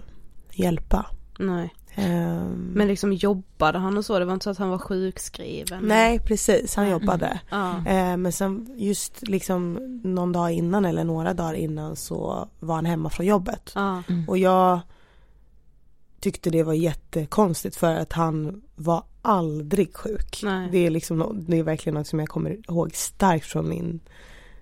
[0.53, 1.05] hjälpa.
[1.39, 1.73] Nej.
[1.97, 4.19] Ehm, Men liksom jobbade han och så?
[4.19, 5.83] Det var inte så att han var sjukskriven?
[5.83, 7.39] Nej precis, han jobbade.
[7.49, 7.77] Ja.
[7.77, 12.85] Eh, men sen just liksom någon dag innan eller några dagar innan så var han
[12.85, 13.71] hemma från jobbet.
[13.75, 14.03] Ja.
[14.27, 14.79] Och jag
[16.19, 20.39] tyckte det var jättekonstigt för att han var aldrig sjuk.
[20.43, 20.69] Nej.
[20.71, 23.99] Det är liksom, det är verkligen något som jag kommer ihåg starkt från min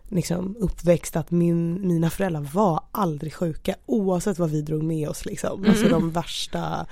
[0.10, 5.26] liksom, uppväxt att min, mina föräldrar var aldrig sjuka oavsett vad vi drog med oss
[5.26, 5.66] liksom.
[5.68, 6.86] Alltså de värsta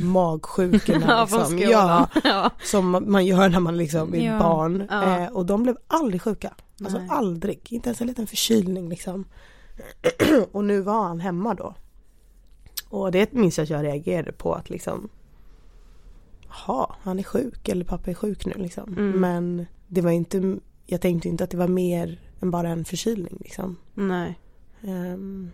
[0.00, 1.58] magsjukorna liksom.
[1.58, 2.50] Ja, Ja.
[2.62, 4.38] som man gör när man liksom är Ja.
[4.38, 4.86] barn.
[4.90, 5.18] Ja.
[5.20, 6.54] Eh, och de blev aldrig sjuka.
[6.80, 7.08] Alltså Nej.
[7.10, 9.24] aldrig, inte ens en liten förkylning liksom.
[10.52, 11.74] och nu var han hemma då.
[12.88, 15.08] Och det minns jag att jag reagerade på att liksom
[16.48, 18.88] Jaha, han är sjuk eller pappa är sjuk nu liksom.
[18.92, 19.20] Mm.
[19.20, 23.36] Men det var inte, jag tänkte inte att det var mer än bara en förkylning
[23.40, 23.76] liksom.
[23.94, 24.38] Nej.
[24.82, 25.50] Ehm,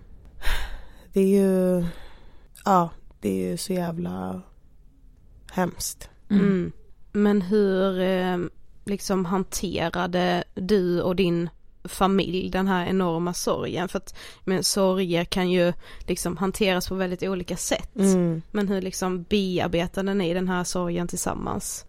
[1.13, 1.85] det är ju,
[2.65, 4.43] ja det är ju så jävla
[5.53, 6.11] hemskt.
[6.31, 6.73] Mm.
[7.13, 8.39] Men hur eh,
[8.85, 11.49] liksom hanterade du och din
[11.85, 13.89] familj den här enorma sorgen?
[13.89, 17.97] För att men, sorger kan ju liksom hanteras på väldigt olika sätt.
[17.97, 18.43] Mm.
[18.51, 21.85] Men hur liksom bearbetade ni den här sorgen tillsammans?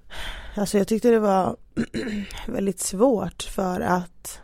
[0.55, 1.55] Alltså jag tyckte det var
[2.47, 4.41] väldigt svårt för att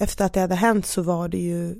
[0.00, 1.74] efter att det hade hänt så var det ju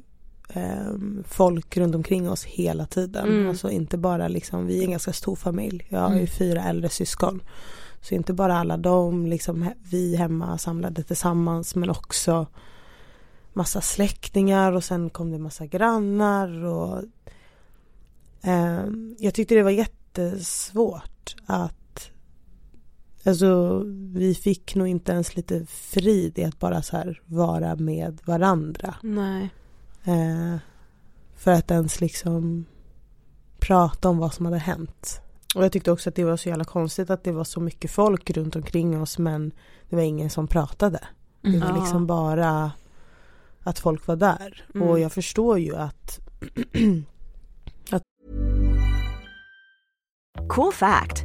[0.49, 3.29] ehm, folk runt omkring oss hela tiden.
[3.29, 3.49] Mm.
[3.49, 5.87] Alltså inte bara liksom, vi är en ganska stor familj.
[5.89, 6.27] Jag har ju Mm.
[6.27, 7.43] fyra äldre syskon.
[8.01, 12.47] Så inte bara alla de, liksom vi hemma samlade tillsammans men också
[13.53, 17.03] massa släktingar och sen kom det massa grannar och
[18.43, 21.75] ehm, jag tyckte det var jättesvårt att
[23.27, 28.19] Alltså vi fick nog inte ens lite frid i att bara så här vara med
[28.25, 28.95] varandra.
[29.03, 29.51] Nej.
[30.05, 30.57] Eh,
[31.37, 32.65] för att ens liksom
[33.59, 35.21] prata om vad som hade hänt.
[35.55, 37.91] Och jag tyckte också att det var så jävla konstigt att det var så mycket
[37.91, 39.53] folk runt omkring oss men
[39.89, 41.01] det var ingen som pratade.
[41.43, 41.61] Det Mm.
[41.61, 41.77] var Ja.
[41.83, 42.73] liksom bara
[43.61, 44.65] att folk var där.
[44.75, 44.89] Mm.
[44.89, 46.21] Och jag förstår ju att
[50.49, 51.25] Cool fact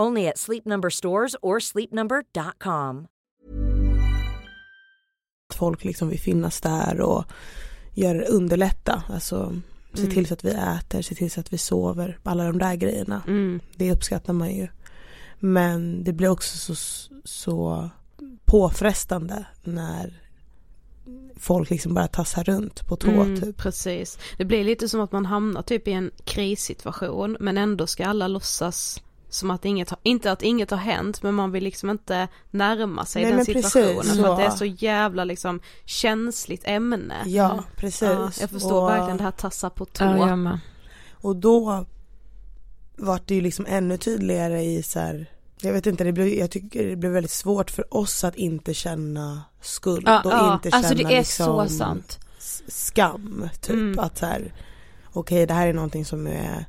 [0.00, 3.06] Only at Sleep Number stores or sleepnumber.com.
[5.50, 7.24] att folk liksom vill finnas där och
[7.94, 9.02] gör underlätta.
[9.08, 9.52] Alltså
[9.94, 10.14] se Mm.
[10.14, 12.18] till så att vi äter, se till så att vi sover.
[12.22, 13.22] Alla de där grejerna.
[13.26, 13.60] Mm.
[13.76, 14.68] Det uppskattar man ju.
[15.40, 17.90] Men det blir också så, så
[18.44, 20.20] påfrestande när
[21.36, 23.56] folk liksom bara tassar runt på tå Mm, typ.
[23.56, 24.18] Precis.
[24.38, 28.28] Det blir lite som att man hamnar typ i en krissituation men ändå ska alla
[28.28, 29.02] låtsas
[29.34, 33.22] som att inget, inte att inget har hänt men man vill liksom inte närma sig
[33.22, 34.64] Nej, den men precis, situationen för att det är så.
[34.64, 37.14] jävla liksom känsligt ämne.
[37.26, 38.02] Ja, precis.
[38.02, 40.04] Ja, jag förstår och, verkligen det här tassa på tå.
[40.04, 40.58] Ja,
[41.12, 41.86] och då
[42.96, 45.26] vart det ju liksom ännu tydligare i så här
[45.60, 48.74] jag vet inte, det blev, jag tycker det blev väldigt svårt för oss att inte
[48.74, 50.54] känna skuld Ja, och ja.
[50.54, 52.18] inte känna alltså det är liksom, så sant.
[52.68, 53.98] skam typ Mm.
[53.98, 54.52] att så här
[55.12, 56.66] okej det här är någonting som är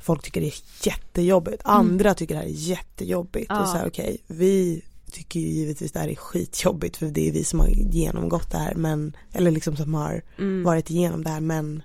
[0.00, 3.58] folk tycker det är jättejobbigt, andra tycker det här är jättejobbigt Mm.
[3.58, 3.62] Ja.
[3.62, 4.82] och så här okej vi
[5.12, 8.58] tycker ju givetvis det här är skitjobbigt för det är vi som har genomgått det
[8.58, 10.62] här men eller liksom som har Mm.
[10.62, 11.82] varit igenom det här men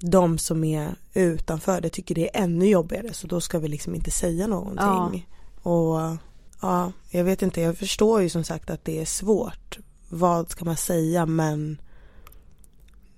[0.00, 3.94] de som är utanför det tycker det är ännu jobbigare så då ska vi liksom
[3.94, 5.28] inte säga någonting.
[5.62, 6.16] Och
[6.62, 9.78] ja, jag vet inte, jag förstår ju som sagt att det är svårt.
[10.08, 11.80] Vad ska man säga men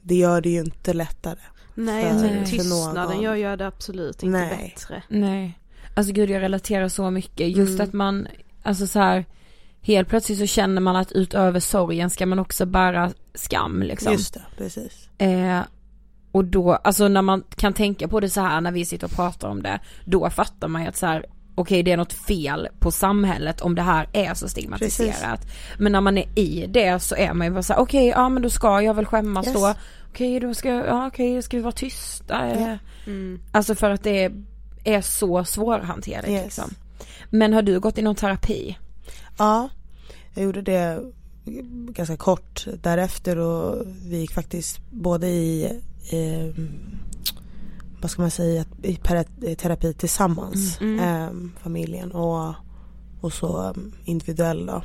[0.02, 1.38] det gör det ju inte lättare.
[1.84, 2.44] Nej, för- jag Nej.
[2.44, 3.22] för tystnaden någon.
[3.40, 4.74] gör, det absolut inte Nej.
[4.74, 5.02] bättre.
[5.08, 5.58] Nej.
[5.94, 7.56] Alltså gud jag relaterar så mycket.
[7.56, 7.86] Just Mm.
[7.86, 8.28] att man,
[8.62, 9.24] alltså så här
[9.82, 14.12] helt plötsligt så känner man att utöver sorgen ska man också bära skam liksom.
[14.12, 15.08] Just det, precis.
[15.18, 15.60] Eh,
[16.32, 19.12] och då, alltså när man kan tänka på det så här när vi sitter och
[19.12, 22.68] pratar om det, då fattar man ju att så här, okej det är något fel
[22.78, 25.40] på samhället om det här är så stigmatiserat.
[25.78, 28.28] Men när man är i det så är man ju bara så här, okej ja
[28.28, 29.54] men då ska jag väl skämmas Yes.
[29.54, 29.74] då.
[30.10, 32.60] Okej då ska, ja okej då ska vi vara tysta.
[32.60, 32.78] Ja.
[33.06, 33.40] Mm.
[33.52, 34.44] Alltså för att det är,
[34.84, 36.44] är så svårhanterligt Yes.
[36.44, 36.70] liksom.
[37.30, 38.78] Men har du gått i någon terapi?
[39.38, 39.68] Ja,
[40.34, 41.00] jag gjorde det
[41.88, 45.64] ganska kort därefter och vi gick faktiskt både i
[46.12, 46.54] eh,
[48.00, 48.98] vad ska man säga, i
[49.42, 50.80] i terapi tillsammans.
[50.80, 51.00] Mm.
[51.00, 52.54] Ehm, familjen och,
[53.20, 54.82] och så um, individuell då.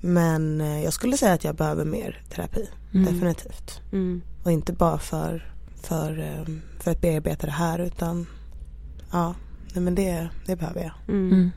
[0.00, 3.80] Men eh, jag skulle säga att jag behöver mer terapi, definitivt.
[3.92, 4.22] Mm.
[4.42, 8.26] Och inte bara för, för, ehm, för att bearbeta det här utan
[9.12, 9.34] ja,
[9.74, 10.92] nej men det, det behöver jag.
[11.08, 11.32] Mm.
[11.32, 11.50] Mm.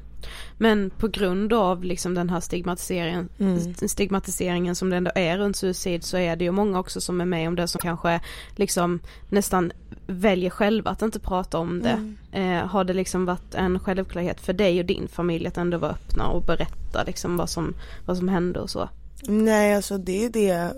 [0.57, 3.73] Men på grund av liksom den här stigmatiseringen, Mm.
[3.87, 7.25] stigmatiseringen som det ändå är runt suicid så är det ju många också som är
[7.25, 8.21] med om det som kanske
[8.55, 9.71] liksom nästan
[10.07, 12.13] väljer själva att inte prata om det.
[12.39, 15.91] Eh, har det liksom varit en självklarhet för dig och din familj att ändå vara
[15.91, 17.73] öppna och berätta liksom vad som,
[18.05, 18.89] vad som hände och så?
[19.27, 20.73] Nej, alltså det är ju det.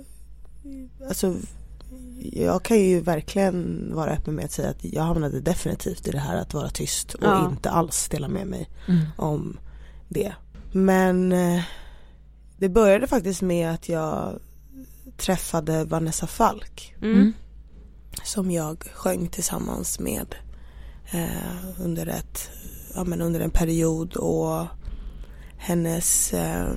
[1.07, 1.35] Alltså,
[2.19, 6.19] jag kan ju verkligen vara öppen med att säga att jag hamnade definitivt i det
[6.19, 7.49] här att vara tyst och Ja.
[7.49, 9.05] inte alls dela med mig Mm.
[9.17, 9.57] om
[10.09, 10.33] det.
[10.71, 11.61] Men eh,
[12.57, 14.39] det började faktiskt med att jag
[15.17, 17.33] träffade Vanessa Falk Mm.
[18.23, 20.35] som jag sjöng tillsammans med
[21.11, 22.49] eh, under, ett,
[22.95, 24.65] ja, men under en period och
[25.57, 26.73] hennes eh,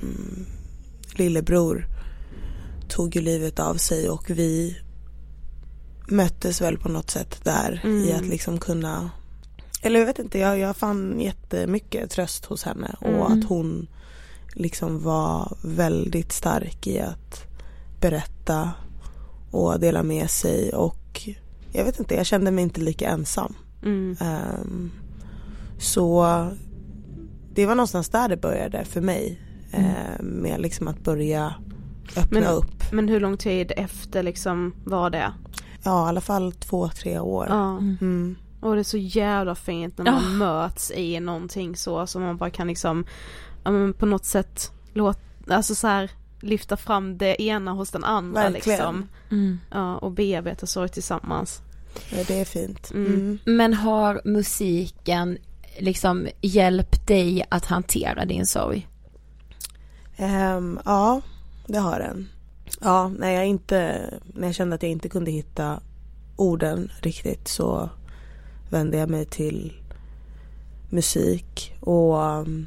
[1.15, 1.85] lillebror
[2.89, 4.77] tog ju livet av sig och vi
[6.11, 8.15] möttes väl på något sätt där i Mm.
[8.15, 9.09] att liksom kunna
[9.81, 13.21] eller jag vet inte, jag, jag fann jättemycket tröst hos henne och Mm.
[13.39, 13.87] att hon
[14.53, 17.43] liksom var väldigt stark i att
[18.01, 18.71] berätta
[19.51, 21.21] och dela med sig och
[21.71, 23.53] jag vet inte, jag kände mig inte lika ensam.
[23.83, 24.17] Mm.
[24.21, 24.91] Ehm,
[25.79, 26.25] så
[27.53, 29.41] det var någonstans där det började för mig.
[29.71, 31.53] ehm, med liksom att börja
[32.17, 32.91] öppna Men- upp.
[32.91, 35.33] Men hur lång tid efter liksom var det?
[35.83, 37.45] Ja, i alla fall två, tre år.
[37.49, 37.77] Ja.
[37.77, 38.35] Mm.
[38.61, 42.49] Och det är så jävla fint när man möts i någonting så som man bara
[42.49, 43.05] kan liksom
[43.63, 45.19] ja, men på något sätt låta,
[45.49, 46.11] alltså så här
[46.41, 48.77] lyfta fram det ena hos den andra Verkligen.
[48.77, 49.07] liksom.
[49.31, 49.59] Mm.
[49.71, 51.61] Ja, och bearbeta sorg tillsammans.
[52.09, 52.91] Ja, det är fint.
[52.91, 53.13] Mm.
[53.13, 53.39] Mm.
[53.45, 55.37] Men har musiken
[55.79, 58.87] liksom hjälpt dig att hantera din sorg?
[60.17, 61.21] Ehm, ja,
[61.67, 62.29] det har den.
[62.81, 65.79] Ja, när jag inte, när jag kände att jag inte kunde hitta
[66.35, 67.89] orden riktigt så
[68.69, 69.73] vände jag mig till
[70.89, 72.65] musik och um,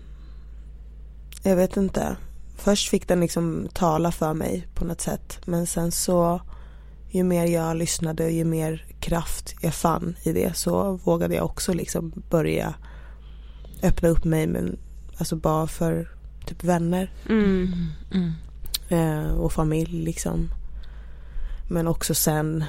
[1.42, 2.16] jag vet inte.
[2.56, 6.40] Först fick den liksom tala för mig på något sätt men sen så
[7.10, 11.72] ju mer jag lyssnade ju mer kraft jag fann i det så vågade jag också
[11.72, 12.74] liksom börja
[13.82, 14.78] öppna upp mig men
[15.18, 16.08] alltså bara för
[16.46, 17.72] typ vänner Mm.
[18.12, 18.32] Mm.
[18.88, 20.48] Eh, och familj liksom.
[21.70, 22.64] Men också sen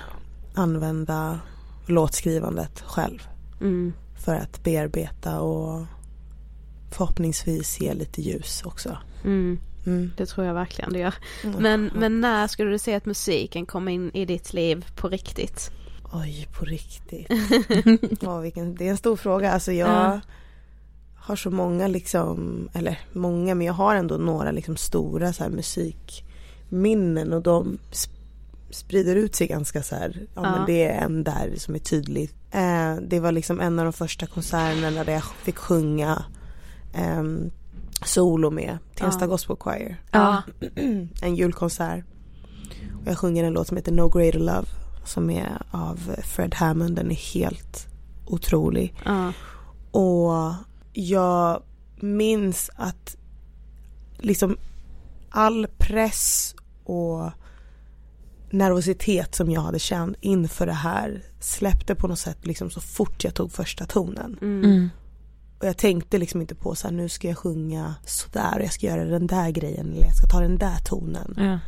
[0.53, 1.39] använda
[1.85, 3.27] låtskrivandet själv
[3.61, 3.93] Mm.
[4.25, 5.85] för att bearbeta och
[6.91, 8.97] förhoppningsvis ge lite ljus också.
[9.23, 9.59] Mm.
[9.85, 10.11] Mm.
[10.17, 11.13] Det tror jag verkligen det gör.
[11.43, 11.61] Mm.
[11.63, 15.71] Men, men när skulle du säga att musiken kom in i ditt liv på riktigt?
[16.11, 17.27] Oj, på riktigt.
[18.21, 19.51] ja, vilken, det är en stor fråga.
[19.51, 20.19] Alltså jag Ja.
[21.25, 25.49] Har så många liksom, eller många, men jag har ändå några liksom stora så här
[25.49, 28.09] musikminnen och de sp-
[28.69, 30.51] sprider ut sig ganska så här, ja, Ja.
[30.51, 32.29] men det är en där som är tydlig.
[32.51, 36.23] Eh, det var liksom en av de första konserterna där jag fick sjunga
[36.93, 37.51] ehm,
[38.05, 39.27] solo med Tensta Ja.
[39.27, 40.01] Gospel Choir.
[40.11, 40.41] Ja.
[41.21, 42.05] en julkonsert.
[43.01, 44.67] Och jag sjunger en låt som heter No Greater Love
[45.05, 46.95] som är av Fred Hammond.
[46.95, 47.87] Den är helt
[48.27, 48.95] otrolig.
[49.91, 50.53] Och
[50.93, 51.63] jag
[51.95, 53.15] minns att
[54.17, 54.57] liksom
[55.29, 57.31] all press och
[58.49, 63.23] nervositet som jag hade känt inför det här släppte på något sätt liksom så fort
[63.23, 64.37] jag tog första tonen.
[64.41, 64.63] Mm.
[64.63, 64.89] Mm.
[65.59, 68.73] Och jag tänkte liksom inte på så här, nu ska jag sjunga sådär och jag
[68.73, 71.33] ska göra den där grejen eller jag ska ta den där tonen.
[71.37, 71.59] Ja.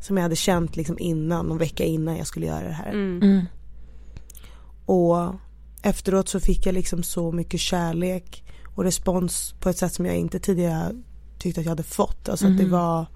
[0.00, 2.90] Som jag hade känt liksom innan, någon vecka innan jag skulle göra det här.
[2.90, 3.22] Mm.
[3.22, 3.44] Mm.
[4.86, 5.34] Och
[5.82, 8.44] efteråt så fick jag liksom så mycket kärlek
[8.78, 10.92] och respons på ett sätt som jag inte tidigare
[11.38, 12.28] tyckte att jag hade fått.
[12.28, 12.72] Alltså att det Mhm.
[12.72, 13.06] var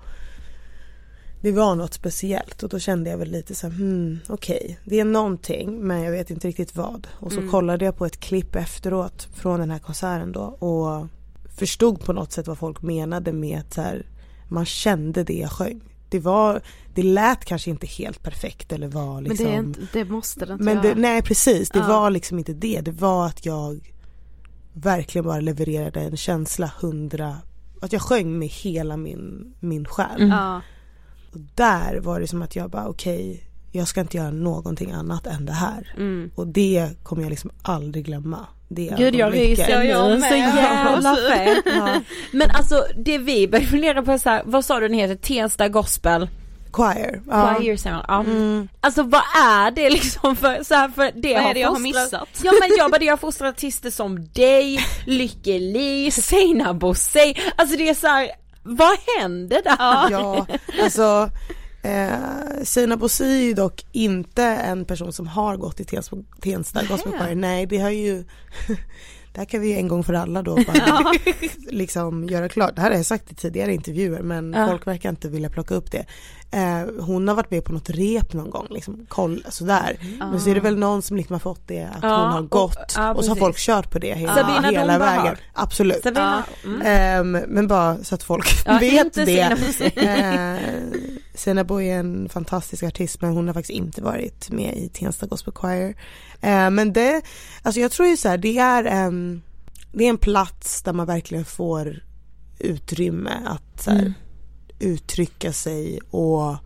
[1.40, 5.00] det var något speciellt och då kände jag väl lite så här, hmm, okej, det
[5.00, 7.06] är någonting men jag vet inte riktigt vad.
[7.12, 7.50] Och så Mm.
[7.50, 11.06] kollade jag på ett klipp efteråt från den här konserten då och
[11.58, 14.06] förstod på något sätt vad folk menade med att här,
[14.48, 15.80] man kände det jag sjöng.
[16.10, 16.60] Det var,
[16.94, 20.46] det lät kanske inte helt perfekt eller var Men liksom det, är inte, det måste
[20.46, 21.88] det inte men det, nej precis, det Ja.
[21.88, 22.80] var liksom inte det.
[22.80, 23.91] Det var att jag
[24.72, 27.36] verkligen bara levererade en känsla hundra,
[27.80, 30.20] att jag sjöng med hela min, min själ.
[30.22, 30.60] Mm.
[31.32, 35.26] Och där var det som att jag bara okej, jag ska inte göra någonting annat
[35.26, 35.94] än det här.
[35.96, 36.30] Mm.
[36.34, 38.46] Och det kommer jag liksom aldrig glömma.
[38.68, 40.28] Det Gud jag ryser jag nu, med.
[40.28, 41.62] så jävla fett.
[41.64, 42.00] Ja.
[42.32, 45.14] Men alltså det vi började fundera på är så här, vad sa du den heter?
[45.14, 46.28] Tensta Gospel?
[46.72, 47.22] Choir.
[47.28, 47.54] Ja.
[47.54, 48.20] Choir säger man, ja.
[48.20, 48.68] Mm.
[48.80, 51.70] Alltså vad är det liksom för, så här, för det Vad har är det jag
[51.70, 52.28] har missat?
[52.42, 57.76] Ja men jag bara det har fostrat artister som dig, Lykke Li, Seinabo Bosei, alltså
[57.76, 58.30] det är så här,
[58.62, 60.10] vad händer där?
[60.10, 60.46] Ja,
[60.82, 61.30] alltså
[61.82, 66.84] eh, Sina Bosi är ju dock inte en person som har gått i Tensta, Tensta
[66.84, 67.34] Gospel Choir.
[67.34, 68.24] Nej, det har ju
[69.32, 71.12] det här kan vi en gång för alla då bara
[71.70, 72.76] liksom göra klart.
[72.76, 74.66] Det här har jag sagt i tidigare intervjuer men Ja.
[74.66, 76.04] folk verkar inte vilja plocka upp det.
[76.54, 79.96] Eh, hon har varit med på något rep någon gång, liksom, koll, sådär.
[80.18, 82.40] Men så är det väl någon som liksom har fått det att Ja, hon har
[82.40, 85.20] och- gått ja, och så har folk kört på det hela, Sabina hela vägen.
[85.26, 85.38] har.
[85.52, 86.02] Absolut.
[86.02, 86.82] Sabina, mm.
[86.84, 89.40] Ehm, men bara så att folk vet det.
[89.96, 90.58] Eh,
[91.34, 95.54] Senabo är en fantastisk artist men hon har faktiskt inte varit med i Tensta Gospel
[95.54, 95.94] Choir.
[96.42, 97.22] Eh, men det,
[97.62, 99.42] alltså jag tror ju så här, det är en,
[99.92, 102.04] det är en plats där man verkligen får
[102.58, 104.12] utrymme att här, Mm.
[104.78, 106.56] uttrycka sig och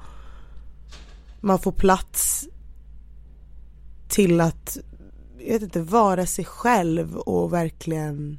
[1.41, 2.49] man får plats
[4.09, 4.79] till att,
[5.39, 8.39] jag vet inte, vara sig själv och verkligen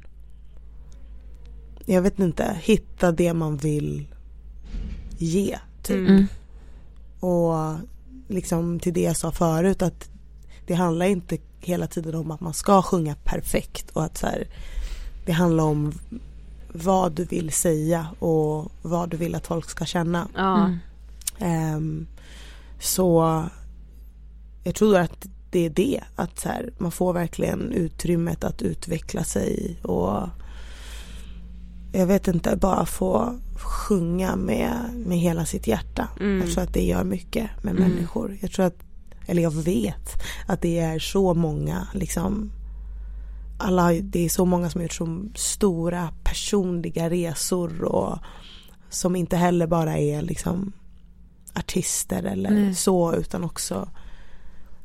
[1.86, 4.06] jag vet inte, hitta det man vill
[5.18, 5.58] ge.
[5.82, 6.08] Typ.
[6.08, 6.26] Mm.
[7.20, 7.76] Och
[8.28, 10.10] liksom till det jag sa förut att
[10.68, 14.48] det handlar inte hela tiden om att man ska sjunga perfekt och att så här,
[15.26, 15.92] det handlar om
[16.72, 20.28] vad du vill säga och vad du vill att folk ska känna.
[20.38, 20.78] Mm.
[21.38, 22.06] Ehm,
[22.80, 23.44] så
[24.64, 29.24] jag tror att det är det, att så här, man får verkligen utrymmet att utveckla
[29.24, 30.28] sig och
[31.92, 34.72] jag vet inte, bara få sjunga med,
[35.06, 36.08] med hela sitt hjärta.
[36.20, 36.38] Mm.
[36.40, 37.88] Jag tror att det gör mycket med Mm.
[37.90, 38.38] människor.
[38.40, 38.76] Jag tror att,
[39.28, 42.52] eller jag vet att det är så många liksom
[43.58, 48.18] alla, det är så många som har gjort så stora personliga resor och
[48.88, 50.72] som inte heller bara är liksom
[51.54, 52.74] artister eller Nej.
[52.74, 53.88] så utan också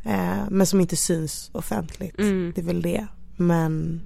[0.03, 2.19] eh, men som inte syns offentligt.
[2.19, 2.51] Mm.
[2.55, 3.07] Det är väl det.
[3.37, 4.01] Men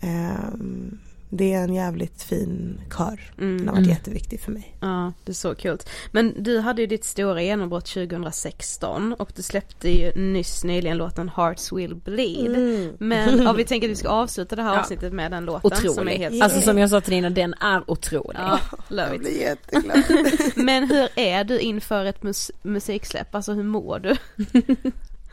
[0.00, 0.98] ehm,
[1.30, 3.20] det är en jävligt fin kör.
[3.36, 3.90] Den har varit Mm.
[3.90, 4.76] jätteviktig för mig.
[4.80, 5.78] Ja, det är så kul.
[6.12, 11.30] Men du hade ju ditt stora genombrott 2016 och du släppte ju nyss nyligen låten
[11.36, 12.50] Hearts Will Bleed.
[12.98, 14.80] Men ja, vi tänker att vi ska avsluta det här Ja.
[14.80, 16.12] avsnittet med den låten som är Otrolig.
[16.18, 18.40] helt Alltså som jag sa till Nina, den är otrolig.
[18.40, 18.58] Ja,
[18.88, 20.02] love Jag blir jätteglad.
[20.56, 23.34] Men hur är du inför ett mus- musiksläpp?
[23.34, 24.16] Alltså hur mår du?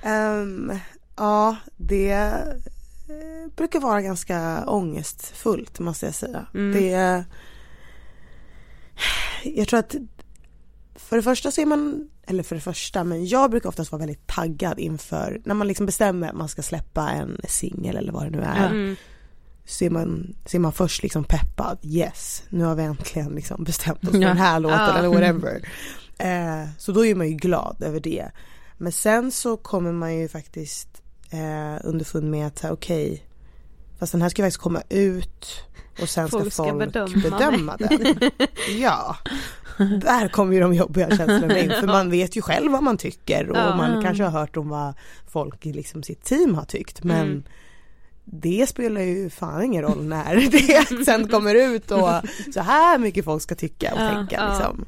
[0.03, 0.71] Ehm,
[1.17, 2.11] ja, det
[3.55, 6.45] brukar vara ganska ångestfullt måste jag säga.
[6.53, 6.71] Mm.
[6.81, 7.23] Det
[9.43, 9.95] Jag tror att
[10.95, 13.99] för det första så är man, eller för det första, men jag brukar oftast vara
[13.99, 18.23] väldigt taggad inför när man liksom bestämmer att man ska släppa en singel eller vad
[18.23, 18.65] det nu är.
[18.69, 18.95] Mm.
[19.65, 23.63] Så är man, så är man först liksom peppad, yes, nu har vi äntligen liksom
[23.63, 24.27] bestämt oss för Ja.
[24.27, 24.97] den här låten Ja.
[24.97, 25.67] eller whatever.
[26.17, 28.31] Eh, så då är man ju glad över det.
[28.77, 31.01] Men sen så kommer man ju faktiskt
[31.39, 33.25] eh, underfund med att okej,
[33.99, 35.45] fast den här ska ju faktiskt komma ut
[36.01, 38.31] och sen ska Folk folk, ska bedöma bedöma, den.
[38.79, 39.15] Ja,
[39.77, 43.49] där kommer ju de jobbiga känslorna in för man vet ju själv vad man tycker
[43.49, 43.75] och Ja.
[43.75, 44.93] man kanske har hört om vad
[45.27, 47.43] folk i liksom sitt team har tyckt men Mm.
[48.25, 52.09] det spelar ju fan ingen roll när det sen kommer ut och
[52.53, 54.49] så här mycket folk ska tycka och Ja, tänka ja.
[54.49, 54.85] liksom.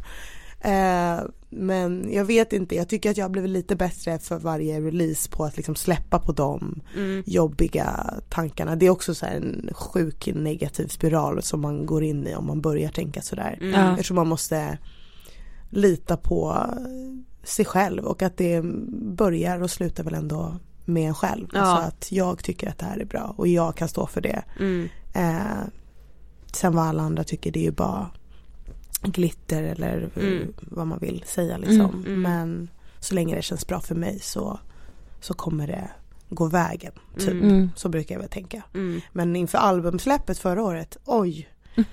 [0.60, 1.20] Eh,
[1.50, 5.30] men jag vet inte, jag tycker att jag har blivit lite bättre för varje release
[5.30, 7.24] på att liksom släppa på de Mm.
[7.26, 8.76] jobbiga tankarna.
[8.76, 12.46] Det är också så här en sjuk negativ spiral som man går in i om
[12.48, 13.58] man börjar tänka sådär.
[13.62, 13.98] Mm.
[14.04, 14.78] Tror man måste
[15.70, 16.66] lita på
[17.44, 18.62] sig själv och att det
[19.16, 21.48] börjar och slutar väl ändå med en själv.
[21.54, 21.60] Ja.
[21.60, 24.44] Alltså att jag tycker att det här är bra och jag kan stå för det.
[24.60, 24.90] Mm.
[25.14, 25.68] Eh,
[26.54, 28.12] sen vad alla andra tycker det är ju bara
[29.02, 30.54] glitter eller Mm.
[30.60, 31.82] vad man vill säga liksom.
[31.82, 32.22] Mm, mm.
[32.22, 32.70] Men
[33.00, 34.60] så länge det känns bra för mig så,
[35.22, 35.90] så kommer det
[36.30, 36.92] gå vägen.
[37.18, 37.30] Typ.
[37.30, 37.70] Mm.
[37.76, 38.64] Så brukar jag väl tänka.
[38.74, 39.02] Mm.
[39.14, 41.50] Men inför albumsläppet förra året, oj.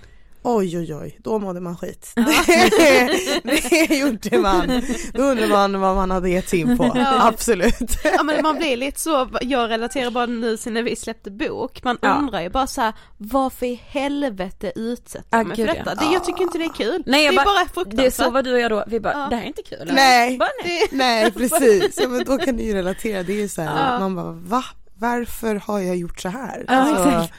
[0.47, 2.12] Oj oj oj, då mådde man skit.
[3.45, 4.82] det gjorde man.
[5.14, 6.92] Då undrar man vad man hade gett sig in på.
[6.95, 7.28] Ja.
[7.28, 7.74] Absolut.
[8.05, 11.82] Ja men man blir lite så, jag relaterar bara nu till när vi släppte bok,
[11.84, 12.14] man Ja.
[12.18, 15.82] undrar ju bara så här, varför i helvete utsätter Ah, mig för detta?
[16.01, 16.07] ja.
[16.07, 17.03] Det, jag tycker inte det är kul.
[17.07, 18.14] Nej, jag det är bara- bara Det är fruktansvärt.
[18.26, 19.26] så var du och jag då, vi bara, Ja.
[19.30, 19.90] det här är inte kul.
[19.95, 20.38] Nej.
[20.38, 20.88] Bara, nej.
[20.92, 23.22] Nej precis, ja, men då kan du ju relatera.
[23.22, 23.99] Det är ju så här, Ja.
[23.99, 24.64] man bara va?
[24.99, 26.64] Varför har jag gjort så här?
[26.68, 27.32] Ja, exakt.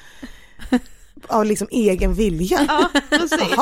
[1.30, 2.66] Av liksom egen vilja.
[2.68, 3.58] Ja precis.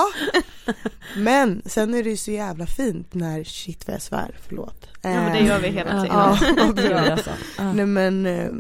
[1.18, 4.88] Men sen är det ju så jävla fint när shit vad jag svär, förlåt.
[5.02, 6.18] Ja men det gör vi hela tiden.
[6.58, 6.84] Ja, bra.
[6.84, 7.30] jag alltså.
[7.58, 7.74] Ja.
[7.74, 8.52] Nej men eh,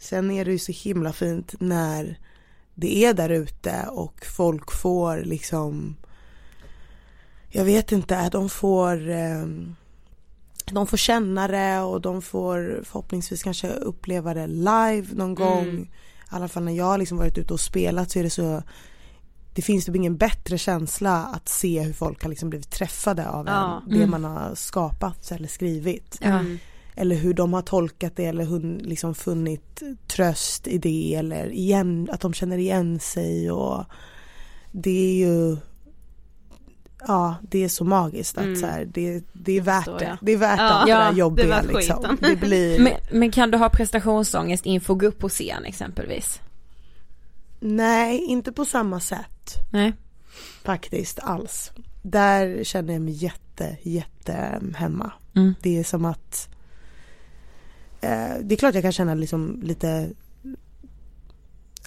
[0.00, 2.18] sen är det ju så himla fint när
[2.74, 5.96] det är där ute och folk får liksom
[7.48, 9.46] jag vet inte, de får eh,
[10.72, 15.90] de får känna det och de får förhoppningsvis kanske uppleva det live någon gång.
[16.32, 18.62] I alla fall när jag har liksom varit ute och spelat så är det så
[19.54, 23.46] det finns typ ingen bättre känsla att se hur folk har liksom blivit träffade av
[23.46, 23.82] Ja.
[23.86, 24.10] en, det Mm.
[24.10, 26.18] man har skapat eller skrivit.
[26.20, 26.26] Ja.
[26.38, 26.58] Mm.
[26.94, 32.08] Eller hur de har tolkat det eller hun, liksom funnit tröst i det eller igen,
[32.12, 33.84] att de känner igen sig och
[34.72, 35.56] det är ju
[37.06, 38.56] Ja det är så magiskt att Mm.
[38.56, 40.18] så här, det, det är värt det.
[40.22, 42.16] Det är värt Ja, allt det där det jobbiga var liksom.
[42.20, 46.40] Det blir Men, men kan du ha prestationsångest inför att gå upp på scen exempelvis?
[47.60, 49.92] Nej inte på samma sätt Nej.
[50.64, 51.72] faktiskt alls.
[52.02, 55.12] Där känner jag mig jätte jätte hemma.
[55.34, 55.54] Mm.
[55.62, 56.48] Det är som att
[58.00, 60.10] eh, Det är klart jag kan känna liksom lite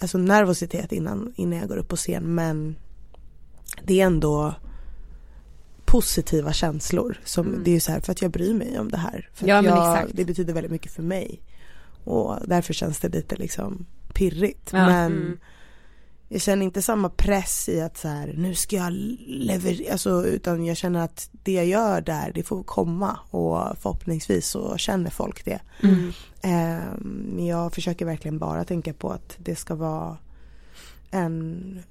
[0.02, 2.76] Alltså nervositet innan, innan jag går upp på scen men
[3.82, 4.54] Det är ändå
[5.90, 7.64] Positiva känslor som, Mm.
[7.64, 9.28] det är ju så här för att jag bryr mig om det här.
[9.34, 10.08] För Ja, jag.
[10.12, 11.40] Det betyder väldigt mycket för mig.
[12.04, 14.70] Och därför känns det lite liksom pirrigt.
[14.72, 14.86] Ja.
[14.86, 15.38] Men Mm.
[16.28, 18.92] jag känner inte samma press i att så här, nu ska jag
[19.26, 24.46] leverera, alltså, utan jag känner att det jag gör där, det får komma och förhoppningsvis
[24.48, 25.60] så känner folk det.
[25.82, 26.12] Mm.
[26.42, 30.16] Eh, Men jag försöker verkligen bara tänka på att det ska vara
[31.10, 31.82] en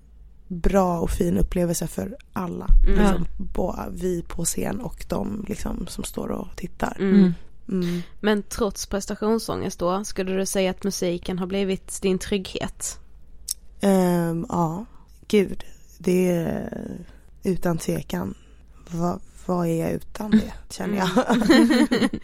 [0.50, 2.68] bra och fin upplevelse för alla.
[2.88, 3.00] Mm.
[3.00, 6.98] Liksom, både vi på scen och de liksom, som står och tittar.
[7.00, 7.34] Mm.
[7.70, 8.02] Mm.
[8.20, 13.00] Men trots prestationsångest då, skulle du säga att musiken har blivit din trygghet?
[13.82, 14.86] Ehm, ja,
[15.28, 15.64] gud.
[15.98, 16.98] Det är
[17.44, 18.34] utan tvekan.
[18.92, 21.10] Va, vad är jag utan det, känner jag.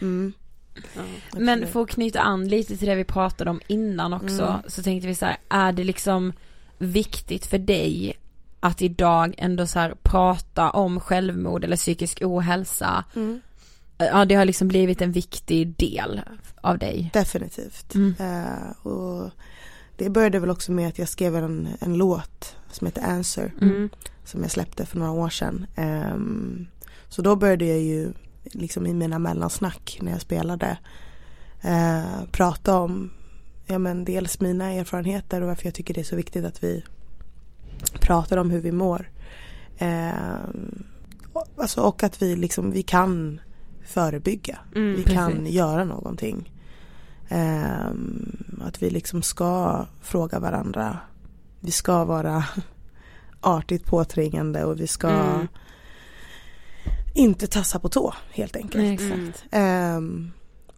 [0.02, 0.34] mm.
[1.34, 1.70] Men absolut.
[1.74, 4.60] för att knyta an lite till det vi pratade om innan också Mm.
[4.68, 6.34] så tänkte vi så här, är det liksom
[6.78, 8.18] viktigt för dig
[8.60, 13.04] att idag ändå så här prata om självmord eller psykisk ohälsa?
[13.16, 13.42] Mm.
[13.98, 16.22] Ja det har liksom blivit en viktig del
[16.62, 17.10] av dig.
[17.14, 17.96] Definitivt.
[17.96, 18.16] Mm.
[18.20, 19.32] Eh, och
[19.98, 23.54] det började väl också med att jag skrev en, en låt som heter Answer.
[23.62, 23.90] Mm.
[24.24, 25.66] Som jag släppte för några år sedan.
[25.76, 26.68] Ehm,
[27.10, 28.14] så då började jag ju
[28.44, 30.78] liksom i mina mellansnack när jag spelade
[31.62, 33.12] eh, prata om
[33.66, 36.84] ja, men dels mina erfarenheter och varför jag tycker det är så viktigt att vi
[38.02, 39.10] pratar om hur vi mår.
[39.78, 40.84] Ehm,
[41.34, 43.40] och- alltså, och att vi liksom, vi kan
[43.86, 44.60] förebygga.
[44.76, 44.90] Mm.
[44.96, 45.14] vi precis.
[45.14, 46.52] kan göra någonting.
[47.30, 51.00] Ehm, att vi liksom ska fråga varandra.
[51.60, 52.44] Vi ska vara
[53.42, 55.48] artigt påträngande och vi ska Mm.
[57.14, 59.44] inte tassa på tå helt enkelt.
[59.52, 60.32] Mm.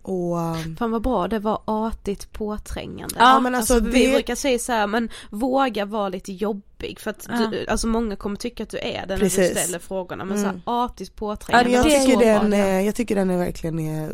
[0.07, 0.37] Och
[0.79, 3.15] Fan vad bra det var artigt påträngande.
[3.19, 7.09] Ja, men alltså vi det- brukar säga så här, men våga vara lite jobbig för
[7.11, 7.47] att Ja.
[7.51, 9.49] du, alltså många kommer tycka att du är det när Precis.
[9.53, 10.49] du ställer frågorna men Mm.
[10.49, 11.71] så här, artigt påträngande.
[11.71, 12.59] jag, det är tycker den, bra.
[12.81, 14.11] jag tycker den är verkligen är,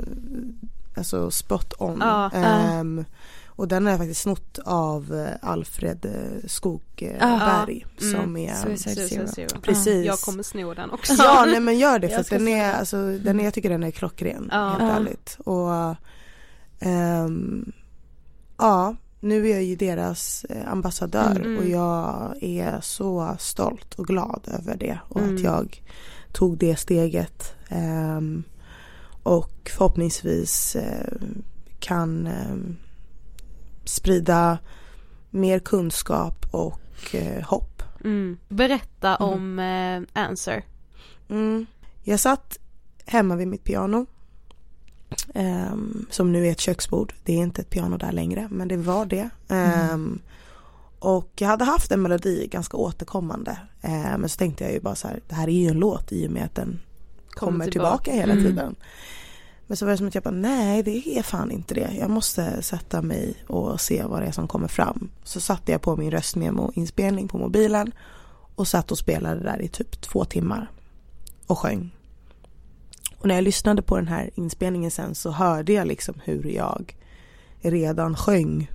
[0.97, 1.97] alltså spot on.
[2.01, 2.83] Ja, ja.
[3.55, 7.85] Och den har jag faktiskt snott av eh, Alfred eh, Skogberg.
[8.01, 8.13] Mm.
[8.23, 9.27] som är Suicide Zero.
[9.27, 9.61] Zero.
[9.61, 10.05] Precis.
[10.05, 11.13] Jag kommer sno den också.
[11.17, 13.91] Ja nej men gör det för den är, alltså, den är, jag tycker den är
[13.91, 14.69] klockren Ja.
[14.69, 14.89] helt Ja.
[14.91, 15.37] ärligt.
[15.45, 15.95] Och
[16.79, 17.71] ehm,
[18.57, 21.57] ja, nu är jag ju deras eh, ambassadör Mm.
[21.57, 25.35] och jag är så stolt och glad över det och Mm.
[25.35, 25.81] att jag
[26.31, 27.53] tog det steget.
[27.69, 28.43] Ehm,
[29.23, 31.13] och förhoppningsvis eh,
[31.79, 32.75] kan ehm,
[33.83, 34.57] sprida
[35.29, 37.83] mer kunskap och eh, hopp.
[38.03, 38.37] Mm.
[38.49, 39.29] Berätta Mm.
[39.33, 40.63] om eh, Answer.
[41.29, 41.65] Mm.
[42.03, 42.57] Jag satt
[43.05, 44.05] hemma vid mitt piano.
[45.33, 47.13] ehm, som nu är ett köksbord.
[47.23, 49.29] Det är inte ett piano där längre men det var det.
[49.49, 50.19] Ehm,
[50.99, 53.57] och jag hade haft en melodi ganska återkommande.
[53.81, 56.11] Ehm, men så tänkte jag ju bara så här, det här är ju en låt
[56.11, 56.79] i och med att den
[57.29, 58.11] kommer, tillbaka.
[58.11, 58.43] hela Mm.
[58.45, 58.75] tiden.
[59.67, 61.91] Men så var det som att jag bara, nej det är fan inte det.
[61.99, 65.09] Jag måste sätta mig och se vad det är som kommer fram.
[65.23, 67.91] Så satte jag på min röstmemo-inspelning på mobilen
[68.55, 70.71] och satt och spelade där i typ två timmar
[71.47, 71.95] och sjöng.
[73.17, 76.97] Och när jag lyssnade på den här inspelningen sen så hörde jag liksom hur jag
[77.61, 78.67] redan sjöng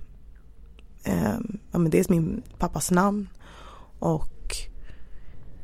[1.03, 1.39] Eh,
[1.71, 3.29] ja, men dels min pappas namn
[3.99, 4.55] och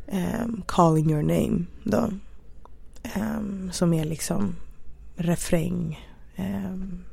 [0.08, 2.10] eh, Calling your name då.
[3.04, 4.56] Eh, som är liksom
[5.16, 6.00] refräng
[6.38, 7.04] um,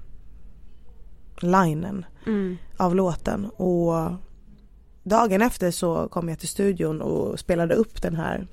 [1.40, 2.56] linen Mm.
[2.76, 4.12] av låten och
[5.02, 8.46] dagen efter så kom jag till studion och spelade upp den här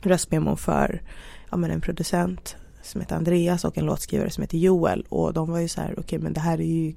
[0.00, 1.02] röstmemon för
[1.50, 5.50] ja, men en producent som heter Andreas och en låtskrivare som heter Joel och de
[5.50, 6.94] var ju så här okej men det här är ju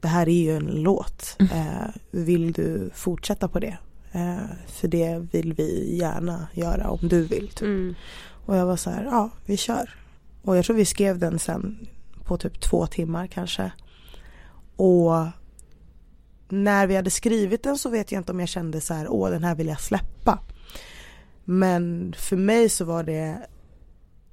[0.00, 1.36] det här är ju en låt.
[1.40, 3.78] Eh, vill du fortsätta på det?
[4.12, 7.48] Eh, för det vill vi gärna göra om du vill.
[7.48, 7.60] Typ.
[7.62, 7.94] Mm.
[8.46, 9.90] Och jag var så här, ja vi kör.
[10.42, 11.88] Och jag tror vi skrev den sen
[12.24, 13.72] på typ två timmar kanske.
[14.76, 15.26] Och
[16.48, 19.30] när vi hade skrivit den så vet jag inte om jag kände så här, åh
[19.30, 20.38] den här vill jag släppa.
[21.44, 23.46] Men för mig så var det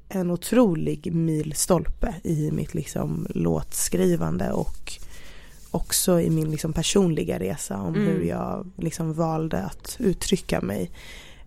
[0.10, 4.94] en otrolig milstolpe i mitt liksom låtskrivande och
[5.72, 8.08] också i min liksom personliga resa om Mm.
[8.08, 10.92] hur jag liksom valde att uttrycka mig.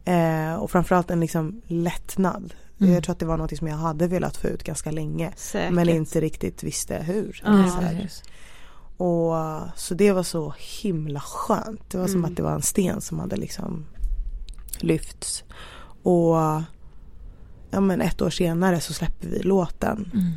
[0.05, 2.55] Eh, och framförallt en liksom lättnad.
[2.83, 2.95] Mm.
[2.95, 5.33] Jag tror att det var något som jag hade velat få ut ganska länge.
[5.37, 5.75] Säkert.
[5.75, 7.43] Men inte riktigt visste hur.
[7.45, 7.69] Ja,
[8.09, 8.25] Så.
[9.05, 9.35] Och
[9.77, 11.91] så det var så himla skönt.
[11.91, 12.31] Det var som Mm.
[12.31, 13.85] att det var en sten som hade liksom
[14.79, 15.45] lyfts.
[16.03, 16.37] Och
[17.71, 20.11] ja men ett år senare så släpper vi låten.
[20.15, 20.33] Mm.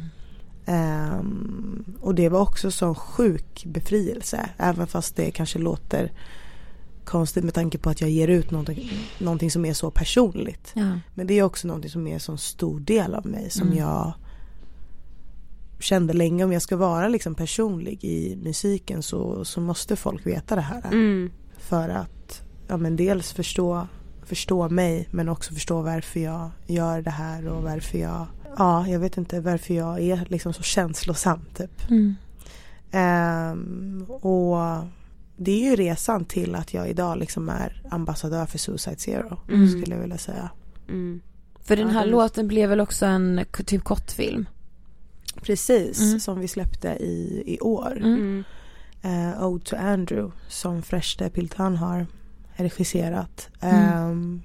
[0.65, 4.49] Ehm, och det var också sån sjuk befrielse.
[4.57, 6.11] Även fast det kanske låter
[7.05, 8.89] konstigt med tanke på att jag ger ut någonting,
[9.19, 10.71] någonting som är så personligt.
[10.75, 10.99] Ja.
[11.13, 13.77] Men det är också någonting som är en sån stor del av mig som Mm.
[13.79, 14.13] jag
[15.79, 20.55] kände länge om jag ska vara liksom personlig i musiken så, så måste folk veta
[20.55, 20.85] det här.
[20.85, 21.31] Mm.
[21.57, 23.87] För att ja, men dels förstå,
[24.23, 28.27] förstå mig men också förstå varför jag gör det här och varför jag
[28.57, 31.89] Ja, jag vet inte varför jag är liksom så känslosam typ.
[31.89, 32.15] Mm.
[32.91, 34.57] Ehm, och
[35.38, 39.67] det är ju resan till att jag idag liksom är ambassadör för Suicide Zero Mm.
[39.69, 40.49] skulle jag vilja säga.
[40.89, 41.21] Mm.
[41.61, 44.45] För den Ja, här det- låten blev väl också en typ kortfilm?
[45.41, 46.19] Precis, Mm.
[46.19, 47.97] som vi släppte i, i år.
[47.97, 48.43] Mm.
[49.01, 52.07] Eh, Ode to Andrew som Freshte Piltan har
[52.55, 53.49] regisserat.
[53.61, 53.75] Mm.
[53.93, 54.41] Ehm,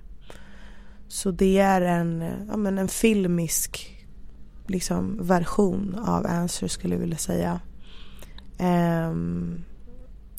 [1.08, 3.96] så det är en, ja, men en filmisk
[4.66, 7.60] liksom, version av Answer skulle jag vilja säga.
[8.58, 9.64] Ehm,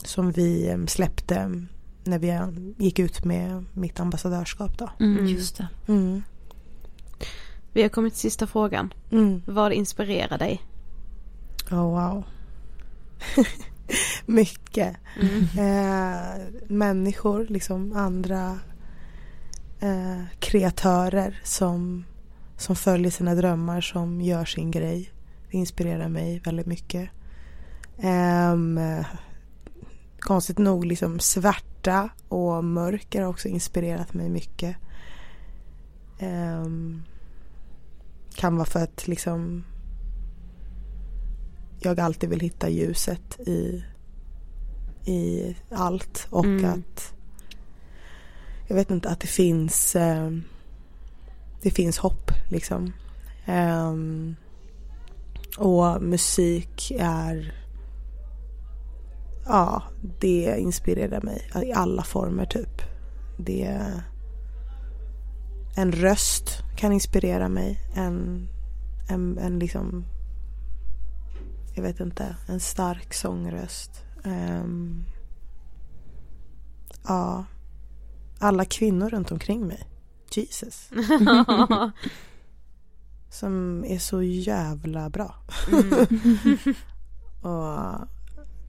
[0.08, 1.66] som vi em, släppte
[2.04, 4.90] när vi em, gick ut med mitt ambassadörskap då.
[5.00, 5.28] Mm.
[5.28, 5.68] Just det.
[5.88, 6.22] Mm.
[7.74, 8.94] Vi har kommit till sista frågan.
[9.12, 9.42] Mm.
[9.46, 10.62] Vad inspirerar dig?
[11.72, 12.24] Oh, wow.
[14.26, 14.98] Mycket.
[15.22, 15.44] Mm.
[15.58, 18.60] Eh, människor, liksom andra
[19.80, 22.06] eh, kreatörer som,
[22.58, 25.12] som följer sina drömmar, som gör sin grej.
[25.52, 27.10] Det inspirerar mig väldigt mycket.
[27.98, 28.56] Eh,
[30.22, 34.76] konstigt nog, liksom svärta och mörker har också inspirerat mig mycket.
[36.20, 37.04] Ehm,
[38.36, 39.64] kan vara för att liksom
[41.80, 43.84] jag alltid vill hitta ljuset i,
[45.06, 46.66] i allt och Mm.
[46.66, 47.14] att
[48.68, 50.32] jag vet inte att det finns eh,
[51.62, 52.94] det finns hopp liksom.
[53.46, 54.36] Ehm,
[55.58, 57.61] och musik är
[59.46, 59.84] ja,
[60.20, 62.82] det inspirerar mig i alla former typ.
[63.38, 63.80] Det
[65.76, 67.80] en röst kan inspirera mig.
[67.96, 68.48] En,
[69.10, 70.06] en, en liksom
[71.74, 74.06] jag vet inte, en stark sångröst.
[74.24, 75.04] Ehm,
[77.08, 77.46] ja,
[78.40, 79.88] alla kvinnor runt omkring mig.
[80.32, 80.90] Jesus.
[83.30, 85.36] Som är så jävla bra.
[85.72, 86.08] Mm.
[87.42, 88.08] Och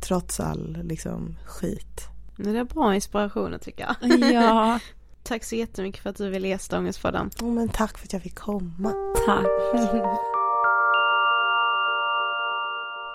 [0.03, 2.09] trots all liksom skit.
[2.37, 4.33] Det är bra inspirationer tycker jag.
[4.33, 4.79] Ja,
[5.23, 7.31] Tack så jättemycket för att du ville gästa Ångestpodden.
[7.41, 8.93] Oh, men tack för att jag fick komma.
[9.27, 9.47] tack.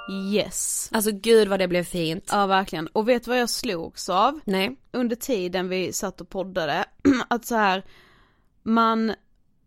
[0.09, 0.89] Yes.
[0.93, 2.29] Alltså gud vad det blev fint.
[2.31, 2.87] Ja verkligen.
[2.87, 4.39] Och vet du vad jag slogs av?
[4.45, 4.75] Nej.
[4.91, 6.85] Under tiden vi satt och poddade,
[7.27, 7.85] att så här
[8.63, 9.13] man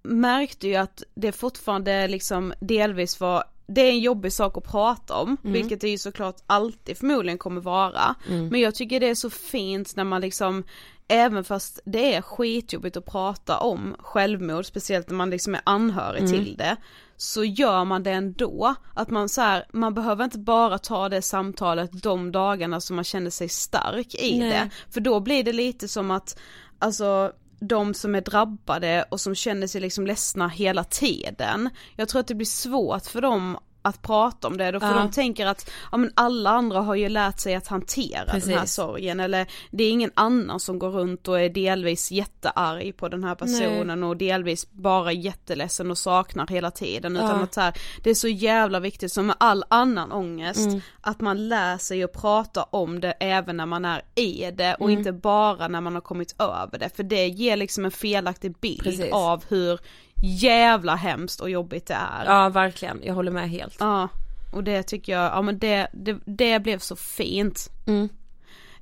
[0.02, 3.44] märkte ju att det fortfarande liksom delvis var
[3.74, 7.60] det är en jobbig sak att prata om, vilket det ju såklart alltid förmodligen kommer
[7.60, 8.14] vara.
[8.50, 10.64] Men jag tycker det är så fint när man liksom,
[11.08, 16.28] även fast det är skitjobbigt att prata om självmord, speciellt när man liksom är anhörig
[16.28, 16.76] till det,
[17.16, 18.74] så gör man det ändå.
[18.94, 23.04] Att man så här, man behöver inte bara ta det samtalet de dagarna som man
[23.04, 24.50] känner sig stark i Nej.
[24.50, 24.70] det.
[24.90, 26.38] För då blir det lite som att,
[26.78, 31.70] alltså de som är drabbade och som känner sig liksom ledsna hela tiden.
[31.96, 34.94] Jag tror att det blir svårt för dem att prata om det då för Ja.
[34.94, 38.58] de tänker att ja men alla andra har ju lärt sig att hantera den här
[38.58, 38.74] Precis.
[38.74, 43.24] sorgen eller det är ingen annan som går runt och är delvis jättearg på den
[43.24, 47.42] här personen och delvis bara jätteledsen och saknar hela tiden utan Ja.
[47.42, 50.80] att så här, det är så jävla viktigt som med all annan ångest Mm.
[51.00, 54.86] att man lär sig att prata om det även när man är i det och
[54.88, 54.98] Mm.
[54.98, 58.82] inte bara när man har kommit över det för det ger liksom en felaktig bild
[58.82, 59.12] Precis.
[59.12, 59.80] av hur
[60.22, 62.24] jävla hemskt och jobbigt det är.
[62.24, 63.76] Ja verkligen, jag håller med helt.
[63.78, 64.08] Ja,
[64.52, 67.70] och det tycker jag, ja men det, det, det blev så fint.
[67.86, 68.08] Mm.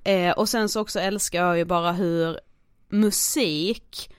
[0.05, 2.41] Eh, och sen så också älskar jag ju bara hur
[2.89, 4.11] musik,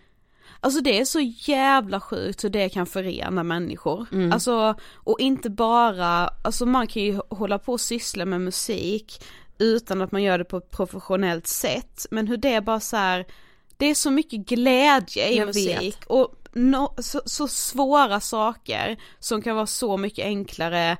[0.59, 4.07] alltså det är så jävla sjukt hur det kan förena människor.
[4.11, 4.31] Mm.
[4.31, 9.23] Alltså, och inte bara, alltså man kan ju hålla på och syssla med musik
[9.57, 13.25] utan att man gör det på ett professionellt sätt, men hur det bara så här,
[13.77, 16.05] det är så mycket glädje i Jag musik vet.
[16.07, 20.97] och no, så, så svåra saker som kan vara så mycket enklare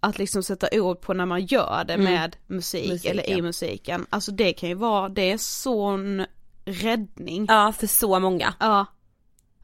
[0.00, 2.92] att liksom sätta ord på när man gör det med musik Mm.
[2.94, 3.12] Musiken.
[3.18, 4.06] eller i musiken.
[4.10, 6.24] Alltså det kan ju vara, det är sån
[6.64, 7.46] räddning.
[7.48, 8.54] Ja för så många.
[8.60, 8.86] Ja.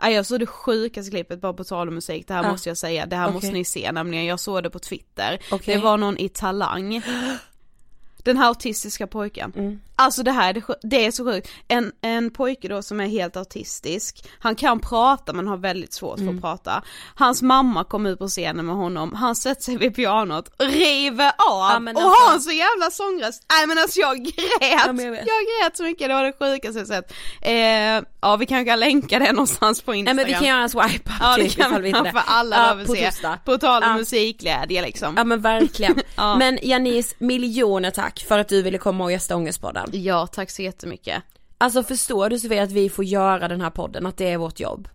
[0.01, 2.51] Ja, jag såg det sjukaste klippet bara på tal om musik, det här Ja.
[2.51, 3.35] måste jag säga, det här Okej.
[3.35, 5.39] måste ni se nämligen, jag såg det på Twitter.
[5.51, 5.75] Okej.
[5.77, 7.03] Det var någon i Talang.
[8.25, 9.53] Den här autistiska pojken.
[9.57, 9.81] Mm.
[9.97, 11.49] Alltså det här, är det, det är så sjukt.
[11.69, 16.19] En, en pojke då som är helt autistisk, han kan prata men har väldigt svårt
[16.19, 16.41] Mm.
[16.41, 16.83] för att prata.
[17.15, 21.35] Hans mamma kom ut på scenen med honom, han sätter sig vid pianot, river av
[21.49, 23.47] Ja, och alltså- har en så jävla sångröst.
[23.59, 24.35] Nej men alltså jag grät!
[24.87, 27.13] jag jag grät så mycket, det var det sjukaste jag sett.
[27.43, 30.17] Eh, ja vi kanske kan länka det någonstans på Nej Instagram.
[30.17, 32.93] men vi kan göra en swipe Ja det kan vi för alla ja, behöver på
[32.95, 33.05] se.
[33.11, 33.39] torsdag.
[33.45, 33.97] På tal om Ja.
[33.97, 35.15] musikglädje liksom.
[35.17, 35.95] Ja men verkligen.
[36.17, 36.37] Ja.
[36.37, 39.91] Men Janice, miljoner tack för att du ville komma och gästa Ångestpodden.
[39.93, 41.23] Ja tack så jättemycket.
[41.59, 44.61] Alltså förstår du Sofia att vi får göra den här podden, att det är vårt
[44.61, 44.89] jobb?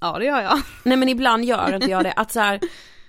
[0.00, 0.60] Ja det gör jag.
[0.82, 2.60] Nej men ibland gör inte jag det, att så här,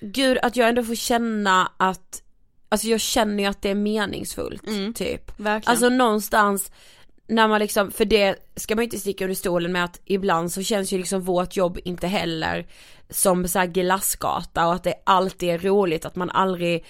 [0.02, 2.22] gud att jag ändå får känna att,
[2.70, 4.94] alltså jag känner ju att det är meningsfullt Mm.
[4.94, 5.40] typ.
[5.40, 5.72] Verkligen.
[5.72, 6.72] Alltså någonstans
[7.28, 10.52] när man liksom, för det ska man ju inte sticka under stolen med att ibland
[10.52, 12.66] så känns ju liksom vårt jobb inte heller
[13.10, 16.86] som så här glassgata och att det alltid är roligt att man aldrig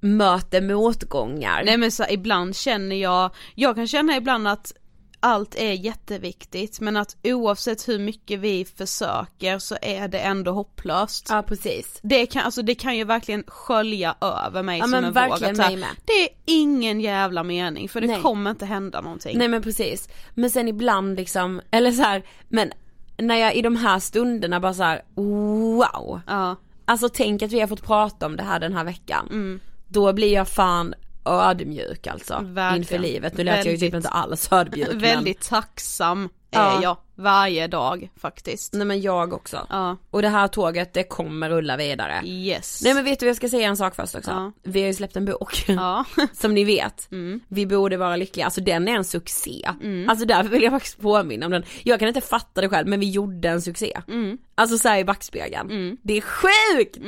[0.00, 1.62] möter motgångar.
[1.64, 4.72] Nej men så ibland känner jag, jag kan känna ibland att
[5.20, 11.26] allt är jätteviktigt men att oavsett hur mycket vi försöker så är det ändå hopplöst.
[11.30, 11.98] Ja precis.
[12.02, 15.14] Det kan, alltså det kan ju verkligen skölja över mig Ja som men en våg.
[15.14, 15.86] verkligen att så här.
[16.04, 18.20] Det är ingen jävla mening för det Nej.
[18.22, 19.38] kommer inte hända någonting.
[19.38, 20.08] Nej men precis.
[20.34, 22.72] Men sen ibland liksom, eller så här, men
[23.18, 26.20] när jag i de här stunderna bara så här: wow.
[26.26, 26.56] Ja,
[26.88, 29.26] Alltså tänk att vi har fått prata om det här den här veckan.
[29.30, 29.60] Mm.
[29.88, 32.40] Då blir jag fan ödmjuk alltså.
[32.42, 32.76] Verkligen.
[32.82, 33.36] Inför livet.
[33.36, 36.78] Nu lät jag ju typ Väldigt- inte alls ödmjuk men, väldigt tacksam Ja.
[36.78, 38.72] är jag varje dag faktiskt.
[38.74, 39.66] Nej men jag också.
[39.70, 42.20] Ja, Och det här tåget det kommer rulla vidare.
[42.24, 42.80] yes.
[42.84, 44.30] Nej men vet du jag ska säga en sak först också.
[44.30, 44.52] Ja.
[44.62, 45.64] Vi har ju släppt en bok.
[45.68, 47.12] Ja, Som ni vet.
[47.12, 47.40] Mm.
[47.48, 49.68] Vi borde vara lyckliga, alltså den är en succé.
[50.08, 51.64] Alltså därför vill jag faktiskt påminna om den.
[51.82, 54.00] Jag kan inte fatta det själv men vi gjorde en succé.
[54.08, 54.38] Mm.
[54.54, 55.96] Alltså såhär i backspegeln.
[56.02, 56.98] Det är sjukt!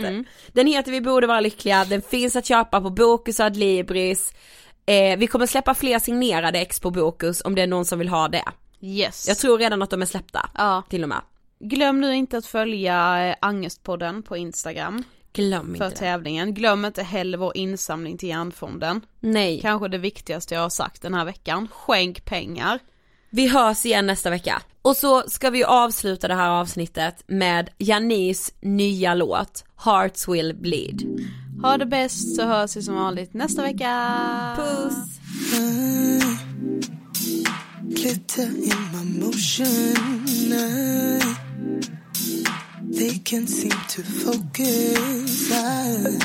[0.53, 4.33] Den heter Vi borde vara lyckliga, den finns att köpa på Bokus och Adlibris.
[4.87, 8.09] Eh, vi kommer släppa fler signerade ex på Bokus om det är någon som vill
[8.09, 8.45] ha det.
[8.81, 9.29] Yes.
[9.29, 10.51] Jag tror redan att de är släppta.
[10.55, 10.83] Ja.
[10.89, 11.21] Till och med.
[11.61, 15.97] Glöm nu inte att följa eh, Angestpodden på Instagram Glöm för inte det.
[15.97, 16.55] tävlingen.
[16.55, 19.01] Glöm inte heller vår insamling till Hjärnfonden.
[19.21, 19.61] Nej.
[19.61, 21.69] Kanske det viktigaste jag har sagt den här veckan.
[21.73, 22.79] Skänk pengar.
[23.31, 24.63] Vi hörs igen nästa vecka.
[24.83, 31.03] Och så ska vi avsluta det här avsnittet med Janis nya låt Hearts Will Bleed.
[31.63, 34.55] Ha det bäst så hörs vi som vanligt nästa vecka.
[34.57, 35.19] Puss!
[38.03, 40.53] Glitter in my motion.
[40.53, 41.19] I,
[42.83, 45.51] they can't seem to focus.
[45.53, 46.19] I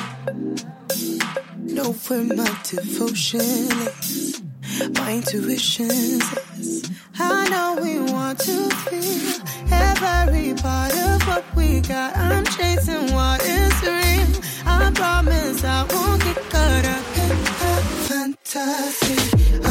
[1.58, 4.53] know where my devotion is.
[4.96, 6.90] My intuition says,
[7.20, 12.16] I know we want to feel every part of what we got.
[12.16, 14.42] I'm chasing what is real.
[14.66, 17.30] I promise I won't get caught up in
[17.62, 17.74] the
[18.08, 19.20] fantasy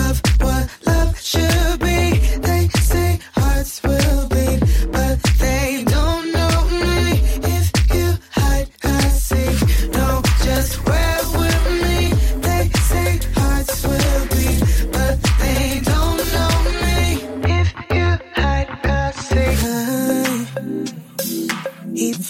[0.06, 2.18] of what love should be.
[2.38, 4.28] They say hearts will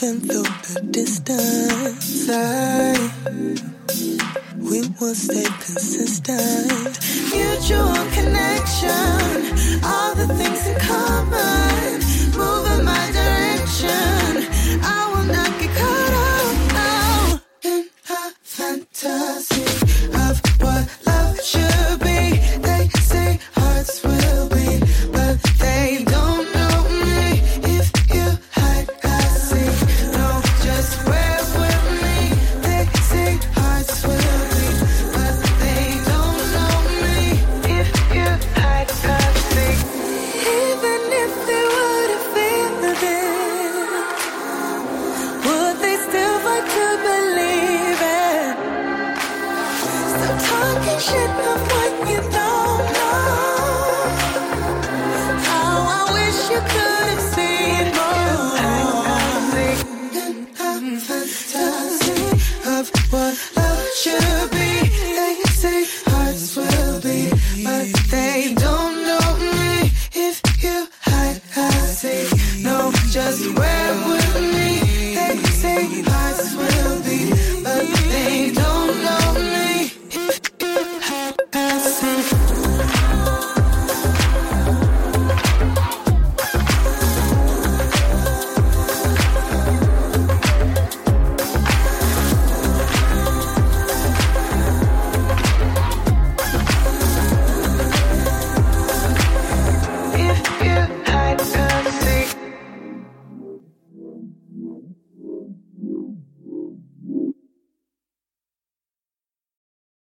[0.02, 2.92] even though the distance, I,
[4.58, 6.81] we will stay consistent.